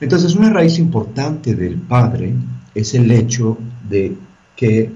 Entonces, 0.00 0.36
una 0.36 0.50
raíz 0.50 0.78
importante 0.78 1.56
del 1.56 1.74
padre 1.74 2.34
es 2.72 2.94
el 2.94 3.10
hecho 3.10 3.58
de 3.88 4.16
que 4.54 4.92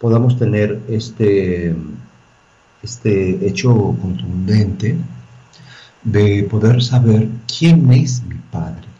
podamos 0.00 0.38
tener 0.38 0.80
este, 0.88 1.76
este 2.82 3.46
hecho 3.46 3.74
contundente 4.00 4.96
de 6.02 6.44
poder 6.44 6.82
saber 6.82 7.28
quién 7.46 7.92
es 7.92 8.22
mi 8.22 8.36
padre. 8.50 8.94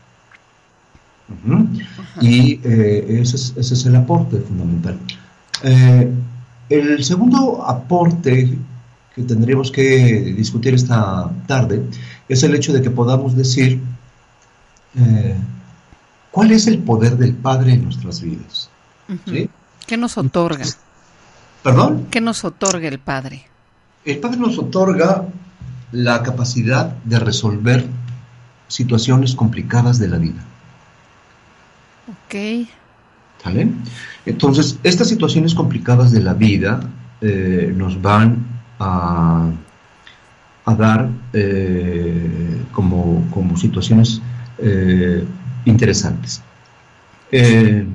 Y 2.21 2.61
eh, 2.65 3.21
ese, 3.21 3.59
es, 3.59 3.87
el 3.87 3.97
aporte 3.97 4.39
fundamental. 4.41 4.99
Eh, 5.63 6.11
el 6.69 7.05
segundo 7.05 7.65
aporte 7.65 8.57
que 9.15 9.23
tendríamos 9.23 9.71
que 9.71 10.35
discutir 10.37 10.75
esta 10.75 11.31
tarde 11.47 11.83
es 12.29 12.43
el 12.43 12.55
hecho 12.55 12.73
de 12.73 12.83
que 12.83 12.91
podamos 12.91 13.37
decir 13.37 13.81
eh, 14.97 15.37
cuál 16.31 16.51
es 16.51 16.67
el 16.67 16.79
poder 16.79 17.17
del 17.17 17.35
Padre 17.35 17.75
en 17.75 17.85
nuestras 17.85 18.21
vidas. 18.21 18.69
¿Qué 19.87 19.97
nos 19.97 20.19
otorga? 20.19 20.65
¿Perdón? 21.63 22.07
¿Qué 22.11 22.21
nos 22.21 22.45
otorga 22.45 22.89
el 22.89 22.99
Padre? 22.99 23.47
El 24.05 24.19
Padre 24.19 24.39
nos 24.39 24.59
otorga 24.59 25.27
la 25.93 26.23
capacidad 26.23 26.95
de 27.05 27.19
resolver 27.19 27.87
situaciones 28.69 29.35
complicadas 29.35 29.99
de 29.99 30.09
la 30.09 30.19
vida. 30.19 30.45
Ok. 32.09 32.69
¿Vale? 33.45 33.69
Entonces, 34.27 34.79
estas 34.83 35.09
situaciones 35.09 35.55
complicadas 35.55 36.13
de 36.13 36.23
la 36.23 36.33
vida 36.35 36.81
eh, 37.21 37.73
nos 37.77 38.01
van 38.01 38.45
a, 38.79 39.51
a 40.65 40.75
dar 40.75 41.09
eh, 41.33 42.63
como, 42.73 43.27
como, 43.31 43.57
situaciones 43.57 44.21
eh, 44.59 45.25
interesantes. 45.65 46.43
el 47.31 47.87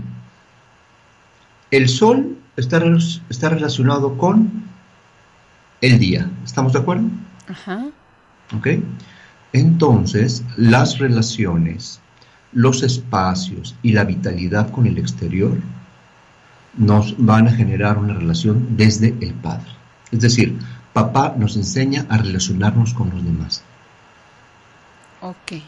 sol 1.88 2.38
está, 2.58 2.82
está 3.30 3.50
relacionado 3.50 4.18
con 4.18 4.64
el 5.82 6.00
día. 6.00 6.30
¿Estamos 6.46 6.74
de 6.74 6.80
acuerdo? 6.80 7.08
Ajá. 7.48 7.88
¿Ok? 8.56 8.68
Entonces, 9.54 10.44
las 10.58 11.00
relaciones 11.00 12.02
los 12.52 12.84
espacios 12.84 13.76
y 13.84 13.94
la 13.94 14.04
vitalidad 14.04 14.72
con 14.72 14.88
el 14.88 14.98
exterior 14.98 15.58
nos 16.78 17.16
van 17.18 17.48
a 17.48 17.52
generar 17.52 17.98
una 17.98 18.14
relación 18.14 18.78
desde 18.78 19.16
el 19.22 19.34
padre. 19.34 19.70
Es 20.12 20.22
decir, 20.22 20.58
papá 20.94 21.36
nos 21.38 21.56
enseña 21.56 22.06
a 22.10 22.18
relacionarnos 22.18 22.94
con 22.94 23.10
los 23.12 23.24
demás. 23.24 23.62
Ok. 25.22 25.62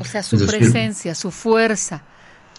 O 0.00 0.04
sea, 0.04 0.22
su 0.22 0.36
presencia, 0.46 1.14
su 1.14 1.30
fuerza. 1.30 2.02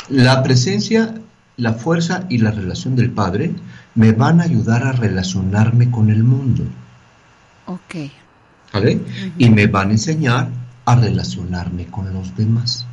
La 0.10 0.42
presencia, 0.42 1.14
la 1.58 1.74
fuerza 1.74 2.26
y 2.30 2.38
la 2.38 2.52
relación 2.52 2.96
del 2.96 3.12
padre 3.12 3.54
me 3.96 4.14
van 4.14 4.40
a 4.40 4.46
ayudar 4.46 4.84
a 4.84 4.94
relacionarme 4.94 5.92
con 5.92 6.10
el 6.10 6.24
mundo. 6.24 6.64
Ok. 7.66 7.96
¿Vale? 8.74 9.02
Y 9.38 9.50
me 9.50 9.68
van 9.68 9.90
a 9.90 9.92
enseñar 9.92 10.48
a 10.86 10.96
relacionarme 10.96 11.88
con 11.88 12.12
los 12.14 12.36
demás 12.38 12.86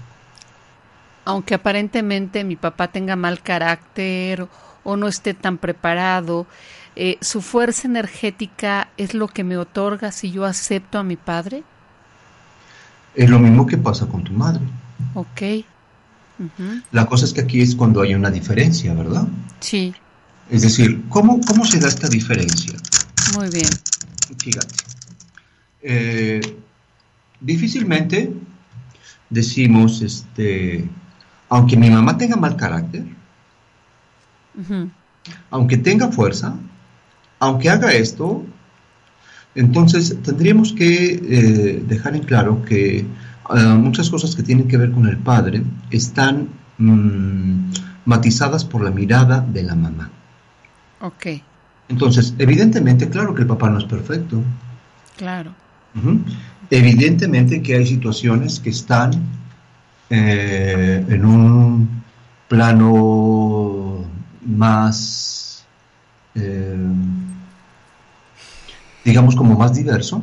aunque 1.29 1.55
aparentemente 1.55 2.43
mi 2.43 2.57
papá 2.57 2.89
tenga 2.89 3.15
mal 3.15 3.43
carácter 3.43 4.49
o 4.83 4.97
no 4.97 5.09
esté 5.09 5.35
tan 5.35 5.59
preparado, 5.59 6.47
eh, 6.97 7.19
su 7.21 7.43
fuerza 7.43 7.87
energética 7.87 8.89
es 8.97 9.13
lo 9.13 9.29
que 9.29 9.45
me 9.45 9.59
otorga 9.59 10.11
si 10.11 10.31
yo 10.31 10.47
acepto 10.47 10.99
a 10.99 11.03
mi 11.03 11.17
padre? 11.17 11.65
Es 13.15 13.29
lo 13.29 13.39
mismo 13.39 13.67
que 13.67 13.77
pasa 13.77 14.07
con 14.07 14.25
tu 14.25 14.33
madre. 14.33 14.63
Ok. 15.13 15.67
La 16.93 17.05
cosa 17.05 17.27
es 17.27 17.35
que 17.35 17.43
aquí 17.43 17.61
es 17.61 17.75
cuando 17.75 18.01
hay 18.01 18.15
una 18.15 18.31
diferencia, 18.31 18.95
¿verdad? 18.95 19.29
Sí. 19.61 19.93
Es 20.49 20.63
decir, 20.63 21.05
¿cómo, 21.11 21.41
cómo 21.43 21.67
se 21.67 21.79
da 21.79 21.89
esta 21.89 22.09
diferencia? 22.09 22.73
Muy 23.37 23.51
bien. 23.51 23.69
Fíjate. 24.39 24.75
Eh, 25.83 26.41
difícilmente 27.39 28.33
decimos, 29.29 30.01
este, 30.01 30.89
aunque 31.49 31.77
mi 31.77 31.91
mamá 31.91 32.17
tenga 32.17 32.37
mal 32.37 32.57
carácter, 32.57 33.05
aunque 35.51 35.77
tenga 35.77 36.11
fuerza, 36.11 36.55
aunque 37.39 37.71
haga 37.71 37.93
esto, 37.93 38.45
entonces 39.55 40.17
tendríamos 40.23 40.73
que 40.73 41.15
eh, 41.15 41.83
dejar 41.87 42.17
en 42.17 42.23
claro 42.23 42.63
que 42.65 42.99
eh, 42.99 43.05
muchas 43.77 44.11
cosas 44.11 44.37
que 44.37 44.43
tienen 44.43 44.69
que 44.69 44.77
ver 44.77 44.93
con 44.93 45.07
el 45.07 45.17
padre 45.17 45.63
están 45.91 46.49
mm, 46.79 47.73
matizadas 48.05 48.65
por 48.65 48.83
la 48.83 48.91
mirada 48.91 49.41
de 49.41 49.63
la 49.63 49.75
mamá. 49.75 50.11
Ok. 51.01 51.27
Entonces, 51.89 52.35
evidentemente, 52.39 53.09
claro 53.09 53.35
que 53.35 53.43
el 53.43 53.49
papá 53.49 53.71
no 53.71 53.79
es 53.79 53.85
perfecto. 53.85 54.43
Claro. 55.17 55.53
Evidentemente 56.71 57.63
que 57.63 57.77
hay 57.77 57.87
situaciones 57.87 58.61
que 58.61 58.71
están 58.71 59.13
eh, 60.11 61.05
en 61.09 61.25
un 61.25 62.03
plano 62.49 64.05
más, 64.47 65.67
eh, 66.35 66.77
digamos, 69.05 69.37
como 69.37 69.57
más 69.57 69.75
diverso. 69.75 70.23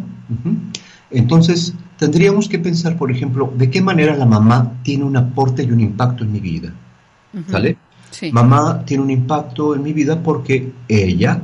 Entonces, 1.11 1.73
tendríamos 1.97 2.49
que 2.49 2.57
pensar, 2.57 2.97
por 2.97 3.11
ejemplo, 3.11 3.53
de 3.55 3.69
qué 3.69 3.81
manera 3.81 4.15
la 4.15 4.25
mamá 4.25 4.73
tiene 4.83 5.03
un 5.03 5.17
aporte 5.17 5.63
y 5.63 5.71
un 5.71 5.79
impacto 5.79 6.23
en 6.23 6.31
mi 6.31 6.39
vida. 6.39 6.73
¿Sale? 7.49 7.77
Mamá 8.31 8.83
tiene 8.85 9.03
un 9.03 9.11
impacto 9.11 9.75
en 9.75 9.83
mi 9.83 9.93
vida 9.93 10.21
porque 10.23 10.71
ella 10.87 11.41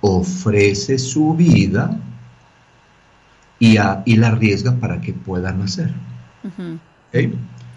ofrece 0.00 0.98
su 0.98 1.34
vida 1.34 1.98
y, 3.58 3.76
la 3.76 4.26
arriesga 4.26 4.72
para 4.72 5.00
que 5.00 5.12
pueda 5.12 5.52
nacer. 5.52 5.92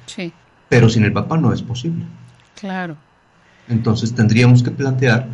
Sí. 0.08 0.34
Pero 0.70 0.90
sin 0.90 1.04
el 1.04 1.14
papá 1.14 1.38
no 1.38 1.54
es 1.54 1.62
posible. 1.62 2.04
Claro. 2.60 2.98
Entonces 3.70 4.16
tendríamos 4.16 4.64
que 4.64 4.72
plantear 4.72 5.28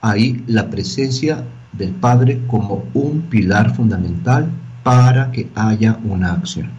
ahí 0.00 0.42
la 0.46 0.68
presencia 0.68 1.44
del 1.72 1.90
padre 1.92 2.40
como 2.46 2.84
un 2.94 3.22
pilar 3.22 3.74
fundamental 3.74 4.50
para 4.82 5.30
que 5.30 5.48
haya 5.54 5.98
una 6.04 6.32
acción. 6.32 6.70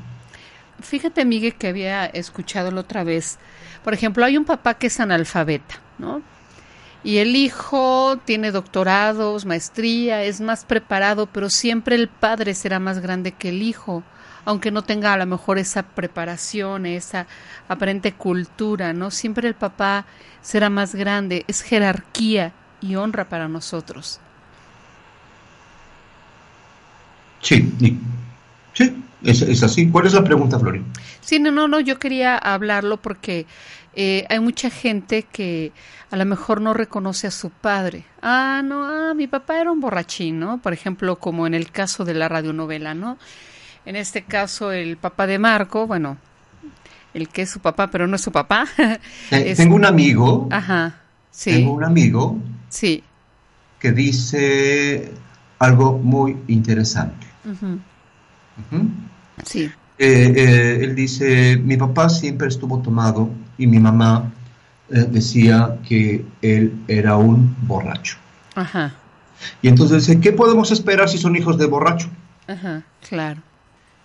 Fíjate, 0.81 1.25
Miguel, 1.25 1.55
que 1.55 1.67
había 1.67 2.05
escuchado 2.05 2.69
la 2.71 2.81
otra 2.81 3.03
vez. 3.03 3.39
Por 3.84 3.93
ejemplo, 3.93 4.25
hay 4.25 4.38
un 4.38 4.45
papá 4.45 4.75
que 4.75 4.88
es 4.88 4.99
analfabeta, 4.99 5.75
¿no? 5.97 6.21
Y 7.03 7.17
el 7.17 7.36
hijo 7.36 8.17
tiene 8.25 8.51
doctorados, 8.51 9.45
maestría, 9.45 10.23
es 10.23 10.41
más 10.41 10.65
preparado, 10.65 11.27
pero 11.27 11.49
siempre 11.49 11.95
el 11.95 12.08
padre 12.08 12.53
será 12.55 12.79
más 12.79 12.99
grande 12.99 13.31
que 13.31 13.49
el 13.49 13.62
hijo 13.62 14.03
aunque 14.45 14.71
no 14.71 14.84
tenga 14.84 15.13
a 15.13 15.17
lo 15.17 15.25
mejor 15.25 15.58
esa 15.58 15.84
preparación, 15.84 16.86
esa 16.86 17.27
aparente 17.67 18.13
cultura, 18.13 18.93
¿no? 18.93 19.12
Siempre 19.12 19.47
el 19.47 19.55
papá 19.55 20.05
será 20.41 20.69
más 20.69 20.95
grande, 20.95 21.43
es 21.47 21.62
jerarquía 21.62 22.53
y 22.79 22.95
honra 22.95 23.27
para 23.27 23.47
nosotros. 23.47 24.19
Sí, 27.41 27.71
sí, 28.73 29.03
es, 29.23 29.63
así. 29.63 29.89
¿Cuál 29.89 30.08
es 30.08 30.13
la 30.13 30.23
pregunta, 30.23 30.60
Flori? 30.60 30.84
Sí, 31.21 31.39
no, 31.39 31.51
no, 31.51 31.67
no, 31.67 31.79
yo 31.79 31.99
quería 31.99 32.38
hablarlo 32.38 32.97
porque 32.97 33.45
eh, 33.95 34.25
hay 34.29 34.39
mucha 34.39 34.69
gente 34.69 35.23
que 35.23 35.71
a 36.12 36.17
lo 36.17 36.25
mejor 36.25 36.62
no 36.62 36.73
reconoce 36.73 37.27
a 37.27 37.31
su 37.31 37.49
padre. 37.49 38.05
Ah, 38.21 38.62
no, 38.63 38.84
ah, 38.84 39.13
mi 39.15 39.27
papá 39.27 39.60
era 39.60 39.71
un 39.71 39.79
borrachín, 39.79 40.39
¿no? 40.39 40.60
Por 40.60 40.73
ejemplo, 40.73 41.17
como 41.17 41.47
en 41.47 41.53
el 41.53 41.71
caso 41.71 42.05
de 42.05 42.13
la 42.13 42.29
radionovela, 42.29 42.93
¿no? 42.93 43.17
En 43.86 43.95
este 43.95 44.24
caso 44.24 44.71
el 44.71 44.98
papá 44.98 45.28
de 45.28 45.39
Marco, 45.39 45.88
bueno, 45.88 46.17
el 47.13 47.30
que 47.30 47.43
es 47.43 47.50
su 47.50 47.60
papá, 47.60 47.88
pero 47.88 48.08
no 48.08 48.15
es 48.15 48.21
su 48.21 48.32
papá. 48.32 48.67
Eh, 49.32 49.56
tengo 49.56 49.76
un 49.76 49.86
amigo. 49.86 50.48
Ajá, 50.52 51.02
sí. 51.32 51.52
Tengo 51.52 51.74
un 51.74 51.84
amigo. 51.84 52.38
Sí. 52.69 53.04
Que 53.80 53.91
dice 53.91 55.12
algo 55.60 55.98
muy 55.98 56.38
interesante. 56.48 57.28
Sí. 59.43 59.71
Eh, 59.98 60.34
eh, 60.36 60.80
él 60.82 60.95
dice, 60.95 61.58
mi 61.58 61.78
papá 61.78 62.10
siempre 62.10 62.48
estuvo 62.48 62.80
tomado 62.80 63.30
y 63.58 63.67
mi 63.67 63.80
mamá 63.80 64.32
decía 64.89 65.78
que 65.88 66.26
él 66.41 66.74
era 66.88 67.17
un 67.17 67.56
borracho. 67.62 68.17
Ajá. 68.56 68.93
Y 69.62 69.67
entonces 69.67 70.06
dice, 70.06 70.19
¿qué 70.19 70.32
podemos 70.32 70.71
esperar 70.71 71.10
si 71.10 71.17
son 71.17 71.36
hijos 71.36 71.58
de 71.58 71.65
borracho? 71.65 72.10
Ajá, 72.48 72.84
claro. 73.08 73.41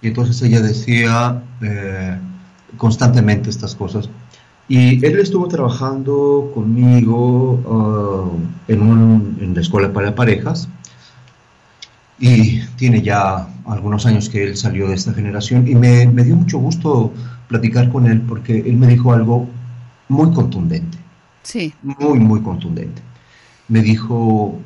Y 0.02 0.08
entonces 0.08 0.40
ella 0.42 0.60
decía 0.60 1.42
eh, 1.60 2.18
constantemente 2.76 3.50
estas 3.50 3.74
cosas. 3.74 4.08
Y 4.68 5.04
él 5.04 5.18
estuvo 5.18 5.48
trabajando 5.48 6.52
conmigo 6.54 7.54
uh, 7.54 8.38
en, 8.68 9.36
en 9.40 9.54
la 9.54 9.60
escuela 9.60 9.92
para 9.92 10.14
parejas. 10.14 10.68
Y 12.20 12.60
tiene 12.76 13.02
ya 13.02 13.48
algunos 13.66 14.06
años 14.06 14.28
que 14.28 14.44
él 14.44 14.56
salió 14.56 14.88
de 14.88 14.94
esta 14.94 15.12
generación. 15.12 15.66
Y 15.66 15.74
me, 15.74 16.06
me 16.06 16.22
dio 16.22 16.36
mucho 16.36 16.58
gusto 16.58 17.12
platicar 17.48 17.90
con 17.90 18.06
él 18.06 18.20
porque 18.20 18.58
él 18.58 18.76
me 18.76 18.86
dijo 18.86 19.12
algo 19.12 19.48
muy 20.08 20.32
contundente. 20.32 20.98
Sí. 21.42 21.74
Muy, 21.82 22.20
muy 22.20 22.40
contundente. 22.40 23.02
Me 23.68 23.82
dijo, 23.82 24.58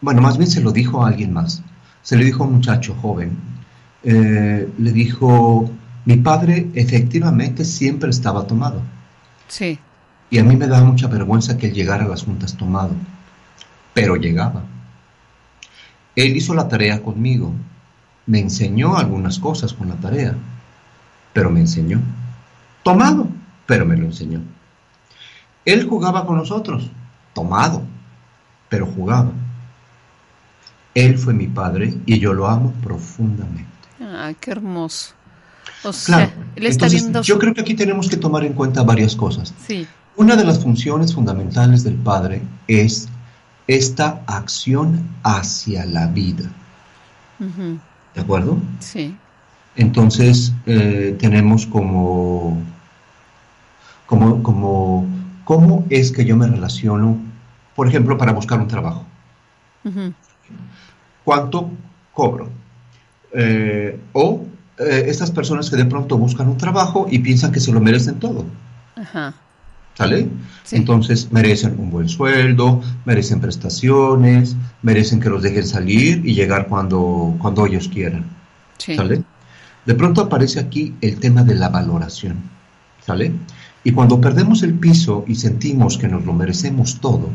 bueno, 0.00 0.20
más 0.20 0.36
bien 0.36 0.50
se 0.50 0.60
lo 0.60 0.72
dijo 0.72 1.04
a 1.04 1.08
alguien 1.08 1.32
más. 1.32 1.62
Se 2.02 2.16
le 2.16 2.24
dijo 2.24 2.42
a 2.42 2.46
un 2.46 2.54
muchacho 2.54 2.96
joven 3.00 3.36
eh, 4.02 4.68
le 4.78 4.92
dijo, 4.92 5.70
mi 6.04 6.16
padre 6.16 6.68
efectivamente 6.74 7.64
siempre 7.64 8.10
estaba 8.10 8.46
tomado. 8.46 8.82
Sí. 9.48 9.78
Y 10.30 10.38
a 10.38 10.44
mí 10.44 10.56
me 10.56 10.66
daba 10.66 10.84
mucha 10.84 11.08
vergüenza 11.08 11.58
que 11.58 11.66
él 11.66 11.74
llegara 11.74 12.04
a 12.04 12.08
las 12.08 12.22
juntas 12.22 12.56
tomado, 12.56 12.92
pero 13.94 14.16
llegaba. 14.16 14.62
Él 16.16 16.36
hizo 16.36 16.54
la 16.54 16.68
tarea 16.68 17.02
conmigo, 17.02 17.52
me 18.26 18.38
enseñó 18.38 18.96
algunas 18.96 19.38
cosas 19.38 19.72
con 19.72 19.88
la 19.88 19.96
tarea, 19.96 20.34
pero 21.32 21.50
me 21.50 21.60
enseñó. 21.60 22.00
Tomado, 22.82 23.28
pero 23.66 23.84
me 23.84 23.96
lo 23.96 24.06
enseñó. 24.06 24.40
Él 25.64 25.86
jugaba 25.86 26.26
con 26.26 26.36
nosotros, 26.36 26.90
tomado, 27.34 27.82
pero 28.68 28.86
jugaba. 28.86 29.32
Él 30.94 31.18
fue 31.18 31.34
mi 31.34 31.46
padre 31.46 31.94
y 32.06 32.18
yo 32.18 32.34
lo 32.34 32.48
amo 32.48 32.72
profundamente. 32.82 33.69
Ah, 34.00 34.32
qué 34.40 34.50
hermoso. 34.52 35.14
claro. 36.06 36.32
Yo 37.22 37.38
creo 37.38 37.54
que 37.54 37.60
aquí 37.60 37.74
tenemos 37.74 38.08
que 38.08 38.16
tomar 38.16 38.44
en 38.44 38.54
cuenta 38.54 38.82
varias 38.82 39.14
cosas. 39.14 39.54
Sí. 39.66 39.86
Una 40.16 40.36
de 40.36 40.44
las 40.44 40.62
funciones 40.62 41.14
fundamentales 41.14 41.84
del 41.84 41.94
padre 41.94 42.42
es 42.66 43.08
esta 43.66 44.22
acción 44.26 45.08
hacia 45.22 45.86
la 45.86 46.06
vida. 46.08 46.50
¿De 48.14 48.20
acuerdo? 48.20 48.58
Sí. 48.80 49.16
Entonces 49.76 50.52
eh, 50.66 51.16
tenemos 51.18 51.66
como, 51.66 52.58
como, 54.06 54.42
como, 54.42 55.06
¿cómo 55.44 55.86
es 55.88 56.12
que 56.12 56.24
yo 56.24 56.36
me 56.36 56.46
relaciono, 56.46 57.16
por 57.76 57.88
ejemplo, 57.88 58.18
para 58.18 58.32
buscar 58.32 58.60
un 58.60 58.68
trabajo? 58.68 59.06
¿Cuánto 61.24 61.70
cobro? 62.12 62.59
Eh, 63.32 63.98
o 64.12 64.44
eh, 64.78 65.04
estas 65.08 65.30
personas 65.30 65.70
que 65.70 65.76
de 65.76 65.84
pronto 65.84 66.18
buscan 66.18 66.48
un 66.48 66.56
trabajo 66.56 67.06
y 67.10 67.18
piensan 67.18 67.52
que 67.52 67.60
se 67.60 67.72
lo 67.72 67.80
merecen 67.80 68.16
todo. 68.16 68.44
Ajá. 68.96 69.34
¿Sale? 69.94 70.28
Entonces 70.70 71.30
merecen 71.30 71.78
un 71.78 71.90
buen 71.90 72.08
sueldo, 72.08 72.80
merecen 73.04 73.40
prestaciones, 73.40 74.56
merecen 74.82 75.20
que 75.20 75.28
los 75.28 75.42
dejen 75.42 75.66
salir 75.66 76.22
y 76.24 76.34
llegar 76.34 76.68
cuando, 76.68 77.36
cuando 77.38 77.66
ellos 77.66 77.88
quieran. 77.88 78.24
¿Sale? 78.78 79.22
De 79.84 79.94
pronto 79.94 80.22
aparece 80.22 80.60
aquí 80.60 80.94
el 81.02 81.20
tema 81.20 81.42
de 81.42 81.54
la 81.54 81.68
valoración. 81.68 82.36
¿Sale? 83.04 83.32
Y 83.84 83.92
cuando 83.92 84.20
perdemos 84.20 84.62
el 84.62 84.74
piso 84.74 85.24
y 85.26 85.34
sentimos 85.34 85.98
que 85.98 86.08
nos 86.08 86.24
lo 86.24 86.32
merecemos 86.32 87.00
todo, 87.00 87.28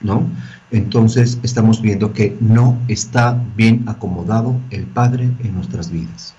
¿no? 0.00 0.26
Entonces 0.70 1.38
estamos 1.42 1.80
viendo 1.80 2.12
que 2.12 2.36
no 2.40 2.78
está 2.88 3.40
bien 3.56 3.84
acomodado 3.86 4.56
el 4.70 4.84
Padre 4.84 5.30
en 5.42 5.54
nuestras 5.54 5.90
vidas. 5.90 6.34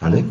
¿Vale? 0.00 0.24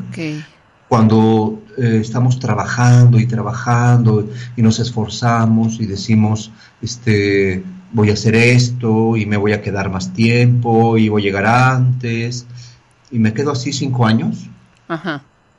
Cuando 0.88 1.62
eh, 1.78 2.00
estamos 2.02 2.39
trabajando 2.39 3.20
y 3.20 3.28
trabajando 3.28 4.28
y 4.58 4.62
nos 4.62 4.80
esforzamos 4.80 5.80
y 5.80 5.86
decimos, 5.86 6.52
este, 6.82 7.63
voy 7.94 8.10
a 8.10 8.13
hacer 8.13 8.36
esto 8.36 9.15
y 9.15 9.26
me 9.26 9.38
voy 9.38 9.54
a 9.54 9.62
quedar 9.62 9.89
más 9.89 10.13
tiempo 10.13 10.98
y 10.98 11.10
voy 11.10 11.22
a 11.22 11.26
llegar 11.26 11.46
antes 11.46 12.48
y 13.12 13.20
me 13.20 13.34
quedo 13.34 13.52
así 13.52 13.74
cinco 13.74 14.06
años, 14.06 14.50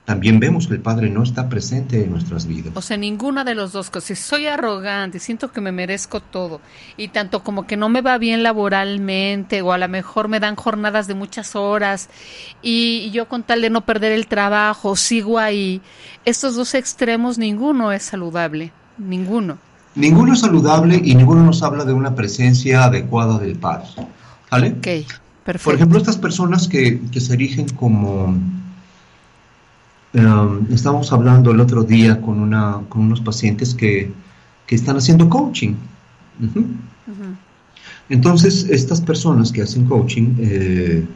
también 0.04 0.40
vemos 0.40 0.66
que 0.66 0.74
el 0.74 0.80
Padre 0.80 1.08
no 1.08 1.22
está 1.22 1.48
presente 1.48 2.02
en 2.02 2.10
nuestras 2.10 2.46
vidas. 2.46 2.72
O 2.74 2.82
sea, 2.82 2.96
ninguna 2.96 3.44
de 3.44 3.54
los 3.54 3.72
dos 3.72 3.90
cosas. 3.90 4.08
Si 4.08 4.16
soy 4.16 4.46
arrogante, 4.46 5.20
siento 5.20 5.52
que 5.52 5.60
me 5.60 5.72
merezco 5.72 6.20
todo, 6.20 6.60
y 6.96 7.08
tanto 7.08 7.44
como 7.44 7.66
que 7.66 7.76
no 7.76 7.88
me 7.88 8.00
va 8.00 8.18
bien 8.18 8.42
laboralmente, 8.42 9.62
o 9.62 9.72
a 9.72 9.78
lo 9.78 9.88
mejor 9.88 10.28
me 10.28 10.40
dan 10.40 10.56
jornadas 10.56 11.06
de 11.06 11.14
muchas 11.14 11.54
horas, 11.54 12.08
y 12.62 13.10
yo 13.12 13.28
con 13.28 13.42
tal 13.42 13.60
de 13.60 13.70
no 13.70 13.82
perder 13.82 14.12
el 14.12 14.26
trabajo, 14.26 14.96
sigo 14.96 15.38
ahí. 15.38 15.80
Estos 16.24 16.56
dos 16.56 16.74
extremos, 16.74 17.38
ninguno 17.38 17.92
es 17.92 18.02
saludable, 18.02 18.72
ninguno. 18.98 19.58
Ninguno 19.94 20.32
es 20.32 20.40
saludable 20.40 21.00
y 21.02 21.14
ninguno 21.14 21.42
nos 21.42 21.62
habla 21.62 21.84
de 21.84 21.92
una 21.92 22.14
presencia 22.14 22.84
adecuada 22.84 23.38
del 23.38 23.56
Padre. 23.56 23.88
¿Vale? 24.50 24.68
Ok, 24.70 25.06
perfecto. 25.44 25.64
Por 25.64 25.74
ejemplo, 25.74 25.98
estas 25.98 26.16
personas 26.16 26.68
que, 26.68 27.00
que 27.12 27.20
se 27.20 27.34
erigen 27.34 27.68
como 27.68 28.36
Um, 30.12 30.66
estábamos 30.72 31.12
hablando 31.12 31.52
el 31.52 31.60
otro 31.60 31.84
día 31.84 32.20
con, 32.20 32.40
una, 32.40 32.80
con 32.88 33.02
unos 33.02 33.20
pacientes 33.20 33.74
que, 33.74 34.12
que 34.66 34.74
están 34.74 34.96
haciendo 34.96 35.28
coaching. 35.28 35.74
Entonces, 38.08 38.66
estas 38.70 39.00
personas 39.00 39.52
que 39.52 39.62
hacen 39.62 39.86
coaching 39.86 40.34
eh, 40.38 41.06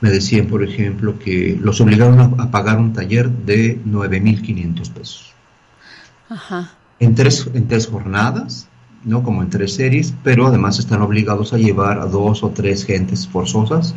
me 0.00 0.10
decían, 0.10 0.46
por 0.46 0.64
ejemplo, 0.64 1.18
que 1.18 1.58
los 1.60 1.80
obligaron 1.80 2.20
a, 2.20 2.50
pagar 2.50 2.78
un 2.78 2.92
taller 2.94 3.28
de 3.28 3.78
9.500 3.84 4.92
pesos. 4.92 5.32
En, 6.98 7.14
tres, 7.14 7.48
en 7.52 7.68
tres 7.68 7.86
jornadas, 7.86 8.66
¿no? 9.04 9.22
como 9.22 9.42
en 9.42 9.50
tres 9.50 9.74
series, 9.74 10.14
pero 10.22 10.46
además 10.46 10.78
están 10.78 11.02
obligados 11.02 11.52
a 11.52 11.58
llevar 11.58 11.98
a 11.98 12.06
dos 12.06 12.42
o 12.42 12.50
tres 12.50 12.84
gentes 12.84 13.26
forzosas 13.28 13.94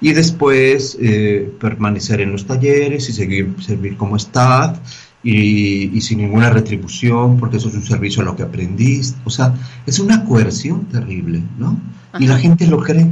y 0.00 0.12
después 0.12 0.98
eh, 1.00 1.52
permanecer 1.60 2.20
en 2.20 2.32
los 2.32 2.46
talleres 2.46 3.08
y 3.08 3.12
seguir 3.12 3.54
servir 3.60 3.96
como 3.96 4.16
staff 4.16 4.78
y, 5.22 6.00
sin 6.02 6.18
ninguna 6.18 6.50
retribución 6.50 7.38
porque 7.38 7.56
eso 7.56 7.68
es 7.68 7.74
un 7.74 7.84
servicio 7.84 8.22
a 8.22 8.26
lo 8.26 8.36
que 8.36 8.42
aprendiste. 8.42 9.18
O 9.24 9.30
sea, 9.30 9.54
es 9.86 9.98
una 9.98 10.24
coerción 10.24 10.84
terrible, 10.86 11.42
¿no? 11.58 11.80
Y 12.18 12.26
la 12.26 12.38
gente 12.38 12.66
lo 12.66 12.80
cree. 12.80 13.10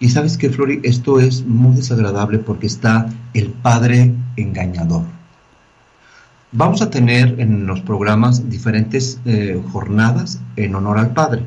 Y 0.00 0.08
sabes 0.08 0.38
que, 0.38 0.48
Flori, 0.48 0.80
esto 0.84 1.20
es 1.20 1.44
muy 1.44 1.76
desagradable 1.76 2.38
porque 2.38 2.66
está 2.66 3.08
el 3.34 3.50
padre 3.50 4.14
engañador. 4.36 5.04
Vamos 6.52 6.80
a 6.80 6.88
tener 6.88 7.38
en 7.38 7.66
los 7.66 7.80
programas 7.80 8.48
diferentes 8.48 9.20
eh, 9.26 9.60
jornadas 9.70 10.40
en 10.56 10.74
honor 10.74 10.98
al 10.98 11.12
padre. 11.12 11.42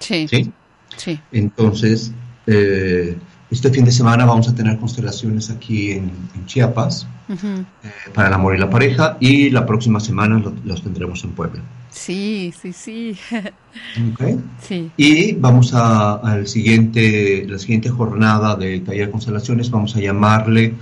Sí. 0.00 0.26
Sí. 0.26 0.50
sí. 0.96 1.20
Entonces, 1.30 2.12
eh, 2.46 3.16
este 3.52 3.70
fin 3.70 3.84
de 3.84 3.92
semana 3.92 4.24
vamos 4.24 4.48
a 4.48 4.54
tener 4.54 4.78
constelaciones 4.78 5.50
aquí 5.50 5.92
en, 5.92 6.10
Chiapas 6.46 7.06
eh, 7.28 7.64
para 8.12 8.28
el 8.28 8.34
amor 8.34 8.56
y 8.56 8.58
la 8.58 8.68
pareja 8.68 9.16
y 9.20 9.50
la 9.50 9.64
próxima 9.64 10.00
semana 10.00 10.42
los 10.64 10.82
tendremos 10.82 11.22
en 11.24 11.30
Puebla. 11.30 11.62
Sí, 11.90 12.52
sí, 12.60 12.72
sí. 12.72 13.16
Okay. 14.12 14.38
sí. 14.60 14.90
Y 14.98 15.32
vamos 15.32 15.72
a, 15.72 16.16
al 16.16 16.46
siguiente, 16.46 17.46
la 17.48 17.58
siguiente 17.58 17.88
jornada 17.88 18.54
de 18.54 18.80
taller 18.80 19.06
de 19.06 19.10
constelaciones, 19.10 19.70
vamos 19.70 19.96
a 19.96 20.00
llamarle 20.00 20.74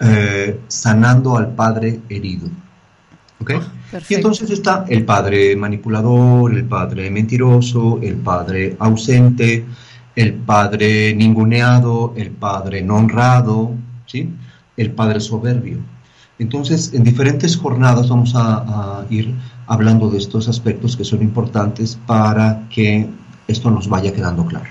eh, 0.00 0.58
Sanando 0.68 1.36
al 1.36 1.54
Padre 1.54 2.00
Herido. 2.08 2.48
¿Okay? 3.40 3.58
Ah, 3.58 4.00
y 4.08 4.14
entonces 4.14 4.50
está 4.50 4.86
el 4.88 5.04
padre 5.04 5.54
manipulador, 5.54 6.54
el 6.54 6.64
padre 6.64 7.10
mentiroso, 7.10 8.00
el 8.02 8.16
padre 8.16 8.76
ausente, 8.78 9.66
el 10.16 10.34
padre 10.34 11.14
ninguneado, 11.14 12.14
el 12.16 12.30
padre 12.30 12.82
no 12.82 12.96
honrado, 12.96 13.72
¿sí? 14.06 14.30
el 14.76 14.92
padre 14.92 15.20
soberbio. 15.20 15.78
Entonces, 16.38 16.92
en 16.94 17.04
diferentes 17.04 17.56
jornadas 17.56 18.08
vamos 18.08 18.32
a, 18.34 19.04
ir 19.10 19.34
hablando 19.66 20.10
de 20.10 20.18
estos 20.18 20.48
aspectos 20.48 20.96
que 20.96 21.04
son 21.04 21.22
importantes 21.22 21.98
para 22.06 22.68
que 22.68 23.08
esto 23.46 23.70
nos 23.70 23.88
vaya 23.88 24.12
quedando 24.12 24.44
claro. 24.44 24.68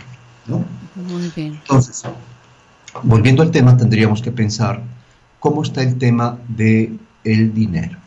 Muy 0.47 1.31
bien. 1.35 1.53
Entonces, 1.53 2.03
volviendo 3.03 3.41
al 3.41 3.51
tema, 3.51 3.77
tendríamos 3.77 4.21
que 4.21 4.31
pensar 4.31 4.81
cómo 5.39 5.63
está 5.63 5.81
el 5.81 5.97
tema 5.97 6.37
de 6.47 6.97
el 7.23 7.53
dinero. 7.53 7.97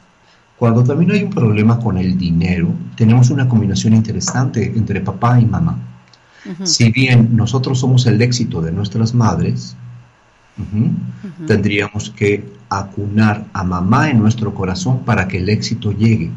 Cuando 0.59 0.85
también 0.85 1.11
hay 1.11 1.23
un 1.23 1.31
problema 1.31 1.79
con 1.79 1.99
el 1.99 2.17
dinero, 2.17 2.69
tenemos 2.97 3.31
una 3.31 3.49
combinación 3.49 3.95
interesante 3.95 4.73
entre 4.75 5.01
papá 5.01 5.39
y 5.41 5.45
mamá. 5.45 5.79
Si 6.65 6.91
bien 6.93 7.37
nosotros 7.37 7.81
somos 7.81 8.07
el 8.07 8.23
éxito 8.23 8.61
de 8.61 8.73
nuestras 8.73 9.15
madres, 9.15 9.77
tendríamos 11.47 12.11
que 12.11 12.45
acunar 12.69 13.47
a 13.53 13.65
mamá 13.65 14.11
en 14.11 14.21
nuestro 14.21 14.55
corazón 14.55 15.05
para 15.05 15.29
que 15.29 15.39
el 15.39 15.49
éxito 15.49 15.93
llegue. 15.93 16.31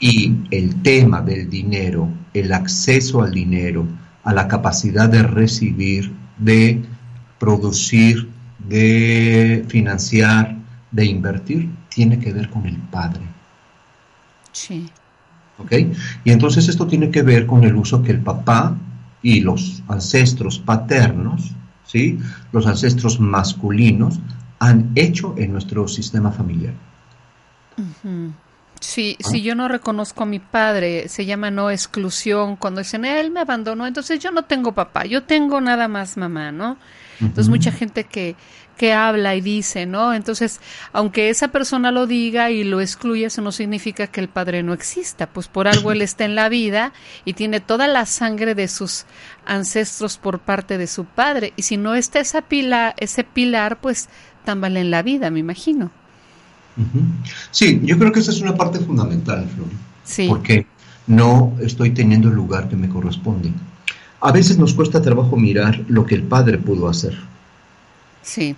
Y 0.00 0.34
el 0.50 0.82
tema 0.82 1.20
del 1.20 1.48
dinero, 1.48 2.08
el 2.34 2.52
acceso 2.52 3.22
al 3.22 3.32
dinero, 3.32 3.86
a 4.24 4.32
la 4.32 4.48
capacidad 4.48 5.08
de 5.08 5.22
recibir, 5.22 6.12
de 6.38 6.82
producir, 7.38 8.28
de 8.58 9.64
financiar, 9.68 10.56
de 10.90 11.04
invertir, 11.04 11.70
tiene 11.88 12.18
que 12.18 12.32
ver 12.32 12.50
con 12.50 12.66
el 12.66 12.76
Padre. 12.76 13.22
Sí. 14.50 14.90
¿Ok? 15.58 15.72
Y 16.24 16.30
entonces 16.30 16.68
esto 16.68 16.86
tiene 16.86 17.10
que 17.10 17.22
ver 17.22 17.46
con 17.46 17.64
el 17.64 17.76
uso 17.76 18.02
que 18.02 18.12
el 18.12 18.20
papá 18.20 18.76
y 19.22 19.40
los 19.40 19.82
ancestros 19.88 20.58
paternos, 20.58 21.52
¿sí? 21.84 22.18
Los 22.52 22.66
ancestros 22.66 23.18
masculinos 23.20 24.20
han 24.58 24.90
hecho 24.94 25.34
en 25.36 25.52
nuestro 25.52 25.88
sistema 25.88 26.30
familiar. 26.30 26.74
Sí, 28.80 29.16
si 29.20 29.42
yo 29.42 29.54
no 29.54 29.68
reconozco 29.68 30.22
a 30.22 30.26
mi 30.26 30.38
padre, 30.38 31.08
se 31.08 31.26
llama 31.26 31.50
no 31.50 31.70
exclusión, 31.70 32.56
cuando 32.56 32.80
dicen, 32.80 33.04
él 33.04 33.30
me 33.30 33.40
abandonó, 33.40 33.86
entonces 33.86 34.18
yo 34.20 34.30
no 34.30 34.44
tengo 34.44 34.72
papá, 34.72 35.04
yo 35.06 35.22
tengo 35.24 35.60
nada 35.60 35.88
más 35.88 36.16
mamá, 36.16 36.52
¿no? 36.52 36.76
Entonces 37.20 37.48
mucha 37.48 37.72
gente 37.72 38.04
que, 38.04 38.36
que 38.76 38.92
habla 38.92 39.34
y 39.34 39.40
dice, 39.40 39.86
¿no? 39.86 40.12
Entonces, 40.12 40.60
aunque 40.92 41.30
esa 41.30 41.48
persona 41.48 41.90
lo 41.90 42.06
diga 42.06 42.50
y 42.50 42.64
lo 42.64 42.80
excluya, 42.80 43.28
eso 43.28 43.42
no 43.42 43.52
significa 43.52 44.06
que 44.06 44.20
el 44.20 44.28
padre 44.28 44.62
no 44.62 44.72
exista, 44.72 45.26
pues 45.26 45.48
por 45.48 45.66
algo 45.66 45.92
él 45.92 46.02
está 46.02 46.24
en 46.24 46.34
la 46.34 46.48
vida 46.48 46.92
y 47.24 47.32
tiene 47.32 47.60
toda 47.60 47.88
la 47.88 48.06
sangre 48.06 48.54
de 48.54 48.68
sus 48.68 49.06
ancestros 49.46 50.18
por 50.18 50.40
parte 50.40 50.78
de 50.78 50.86
su 50.86 51.04
padre. 51.04 51.52
Y 51.56 51.62
si 51.62 51.76
no 51.76 51.94
está 51.94 52.20
esa 52.20 52.42
pila, 52.42 52.94
ese 52.98 53.24
pilar, 53.24 53.80
pues 53.80 54.08
tambale 54.44 54.80
en 54.80 54.90
la 54.90 55.02
vida, 55.02 55.30
me 55.30 55.40
imagino. 55.40 55.90
Sí, 57.50 57.80
yo 57.82 57.98
creo 57.98 58.12
que 58.12 58.20
esa 58.20 58.30
es 58.30 58.40
una 58.40 58.54
parte 58.54 58.78
fundamental, 58.80 59.48
Flor. 59.48 59.68
Sí. 60.04 60.26
Porque 60.28 60.66
no 61.06 61.54
estoy 61.60 61.92
teniendo 61.92 62.28
el 62.28 62.34
lugar 62.34 62.68
que 62.68 62.76
me 62.76 62.88
corresponde. 62.88 63.50
A 64.20 64.32
veces 64.32 64.58
nos 64.58 64.74
cuesta 64.74 65.00
trabajo 65.00 65.36
mirar 65.36 65.84
lo 65.88 66.04
que 66.04 66.14
el 66.14 66.22
padre 66.22 66.58
pudo 66.58 66.88
hacer. 66.88 67.16
Sí, 68.26 68.56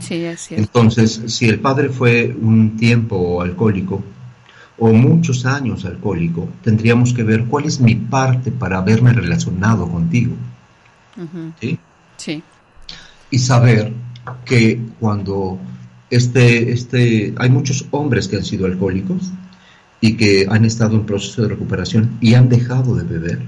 sí, 0.00 0.24
es 0.24 0.50
Entonces, 0.50 1.22
si 1.28 1.48
el 1.48 1.60
padre 1.60 1.88
fue 1.88 2.36
un 2.36 2.76
tiempo 2.76 3.40
alcohólico 3.40 4.02
o 4.76 4.92
muchos 4.92 5.46
años 5.46 5.84
alcohólico, 5.84 6.48
tendríamos 6.64 7.14
que 7.14 7.22
ver 7.22 7.44
cuál 7.44 7.66
es 7.66 7.80
mi 7.80 7.94
parte 7.94 8.50
para 8.50 8.78
haberme 8.78 9.12
relacionado 9.12 9.88
contigo. 9.88 10.34
¿Sí? 11.60 11.78
Sí. 12.16 12.42
Y 13.30 13.38
saber 13.38 13.92
que 14.44 14.80
cuando 14.98 15.60
este, 16.10 16.72
este, 16.72 17.34
hay 17.36 17.50
muchos 17.50 17.86
hombres 17.92 18.26
que 18.26 18.36
han 18.36 18.44
sido 18.44 18.66
alcohólicos 18.66 19.30
y 20.00 20.16
que 20.16 20.48
han 20.50 20.64
estado 20.64 20.96
en 20.96 21.06
proceso 21.06 21.42
de 21.42 21.48
recuperación 21.50 22.18
y 22.20 22.34
han 22.34 22.48
dejado 22.48 22.96
de 22.96 23.04
beber 23.04 23.42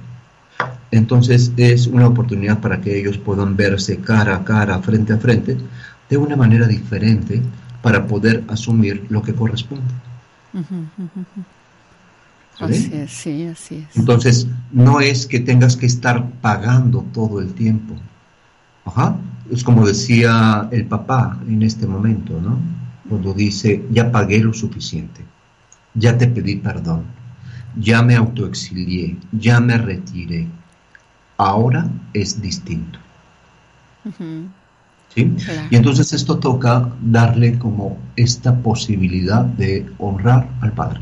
entonces 0.91 1.53
es 1.57 1.87
una 1.87 2.07
oportunidad 2.07 2.61
para 2.61 2.81
que 2.81 2.99
ellos 2.99 3.19
puedan 3.19 3.57
verse 3.57 3.99
cara 3.99 4.37
a 4.37 4.45
cara, 4.45 4.79
frente 4.81 5.13
a 5.13 5.19
frente, 5.19 5.57
de 6.09 6.17
una 6.17 6.37
manera 6.37 6.67
diferente 6.67 7.43
para 7.83 8.07
poder 8.07 8.45
asumir 8.49 9.05
lo 9.09 9.23
que 9.23 9.35
corresponde. 9.35 9.85
Así 12.59 12.91
es, 12.93 13.11
sí, 13.11 13.47
así 13.47 13.87
es. 13.89 13.97
Entonces, 13.97 14.49
no 14.73 15.01
es 15.01 15.27
que 15.27 15.41
tengas 15.41 15.77
que 15.77 15.87
estar 15.87 16.31
pagando 16.41 17.05
todo 17.13 17.41
el 17.41 17.53
tiempo. 17.53 17.95
Ajá. 18.85 19.17
Es 19.51 19.63
como 19.63 19.87
decía 19.87 20.69
el 20.73 20.87
papá 20.87 21.39
en 21.47 21.63
este 21.63 21.87
momento, 21.87 22.41
¿no? 22.41 22.59
Cuando 23.09 23.33
dice, 23.33 23.85
ya 23.91 24.11
pagué 24.11 24.41
lo 24.41 24.53
suficiente, 24.53 25.25
ya 25.95 26.19
te 26.19 26.27
pedí 26.27 26.57
perdón, 26.57 27.05
ya 27.77 28.03
me 28.03 28.17
autoexilié, 28.17 29.17
ya 29.31 29.61
me 29.61 29.79
retiré, 29.79 30.49
ahora 31.37 31.89
es 32.13 32.41
distinto. 32.41 32.99
¿Sí? 35.15 35.35
Y 35.71 35.77
entonces 35.77 36.13
esto 36.13 36.39
toca 36.39 36.89
darle 37.01 37.59
como 37.59 37.99
esta 38.17 38.55
posibilidad 38.55 39.45
de 39.45 39.87
honrar 39.99 40.49
al 40.61 40.73
Padre. 40.73 41.01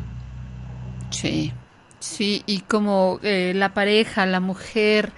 Sí, 1.11 1.53
sí, 2.01 2.43
y 2.47 2.61
como 2.61 3.18
eh, 3.22 3.53
la 3.55 3.74
pareja, 3.74 4.26
la 4.26 4.41
mujer, 4.41 5.12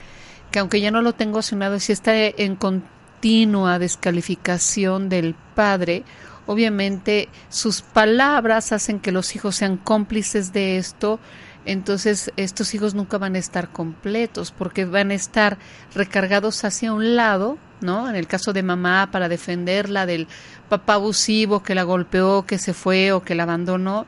que 0.50 0.58
aunque 0.58 0.80
ya 0.80 0.90
no 0.90 1.02
lo 1.02 1.14
tengo 1.14 1.38
asignado, 1.38 1.78
si 1.78 1.92
está 1.92 2.14
en 2.16 2.56
continua 2.56 3.78
descalificación 3.78 5.08
del 5.08 5.34
Padre, 5.54 6.04
obviamente 6.46 7.28
sus 7.48 7.82
palabras 7.82 8.72
hacen 8.72 9.00
que 9.00 9.12
los 9.12 9.34
hijos 9.34 9.56
sean 9.56 9.76
cómplices 9.76 10.52
de 10.52 10.78
esto, 10.78 11.18
entonces 11.66 12.32
estos 12.36 12.74
hijos 12.74 12.94
nunca 12.94 13.18
van 13.18 13.34
a 13.34 13.38
estar 13.38 13.70
completos 13.70 14.52
porque 14.56 14.84
van 14.84 15.10
a 15.10 15.14
estar 15.14 15.58
recargados 15.94 16.64
hacia 16.64 16.92
un 16.92 17.16
lado, 17.16 17.58
¿no? 17.80 18.08
En 18.08 18.14
el 18.14 18.28
caso 18.28 18.52
de 18.52 18.62
mamá 18.62 19.10
para 19.10 19.28
defenderla 19.28 20.06
del 20.06 20.28
papá 20.68 20.94
abusivo 20.94 21.64
que 21.64 21.74
la 21.74 21.82
golpeó, 21.82 22.46
que 22.46 22.58
se 22.58 22.72
fue 22.72 23.10
o 23.10 23.22
que 23.22 23.34
la 23.34 23.42
abandonó. 23.42 24.06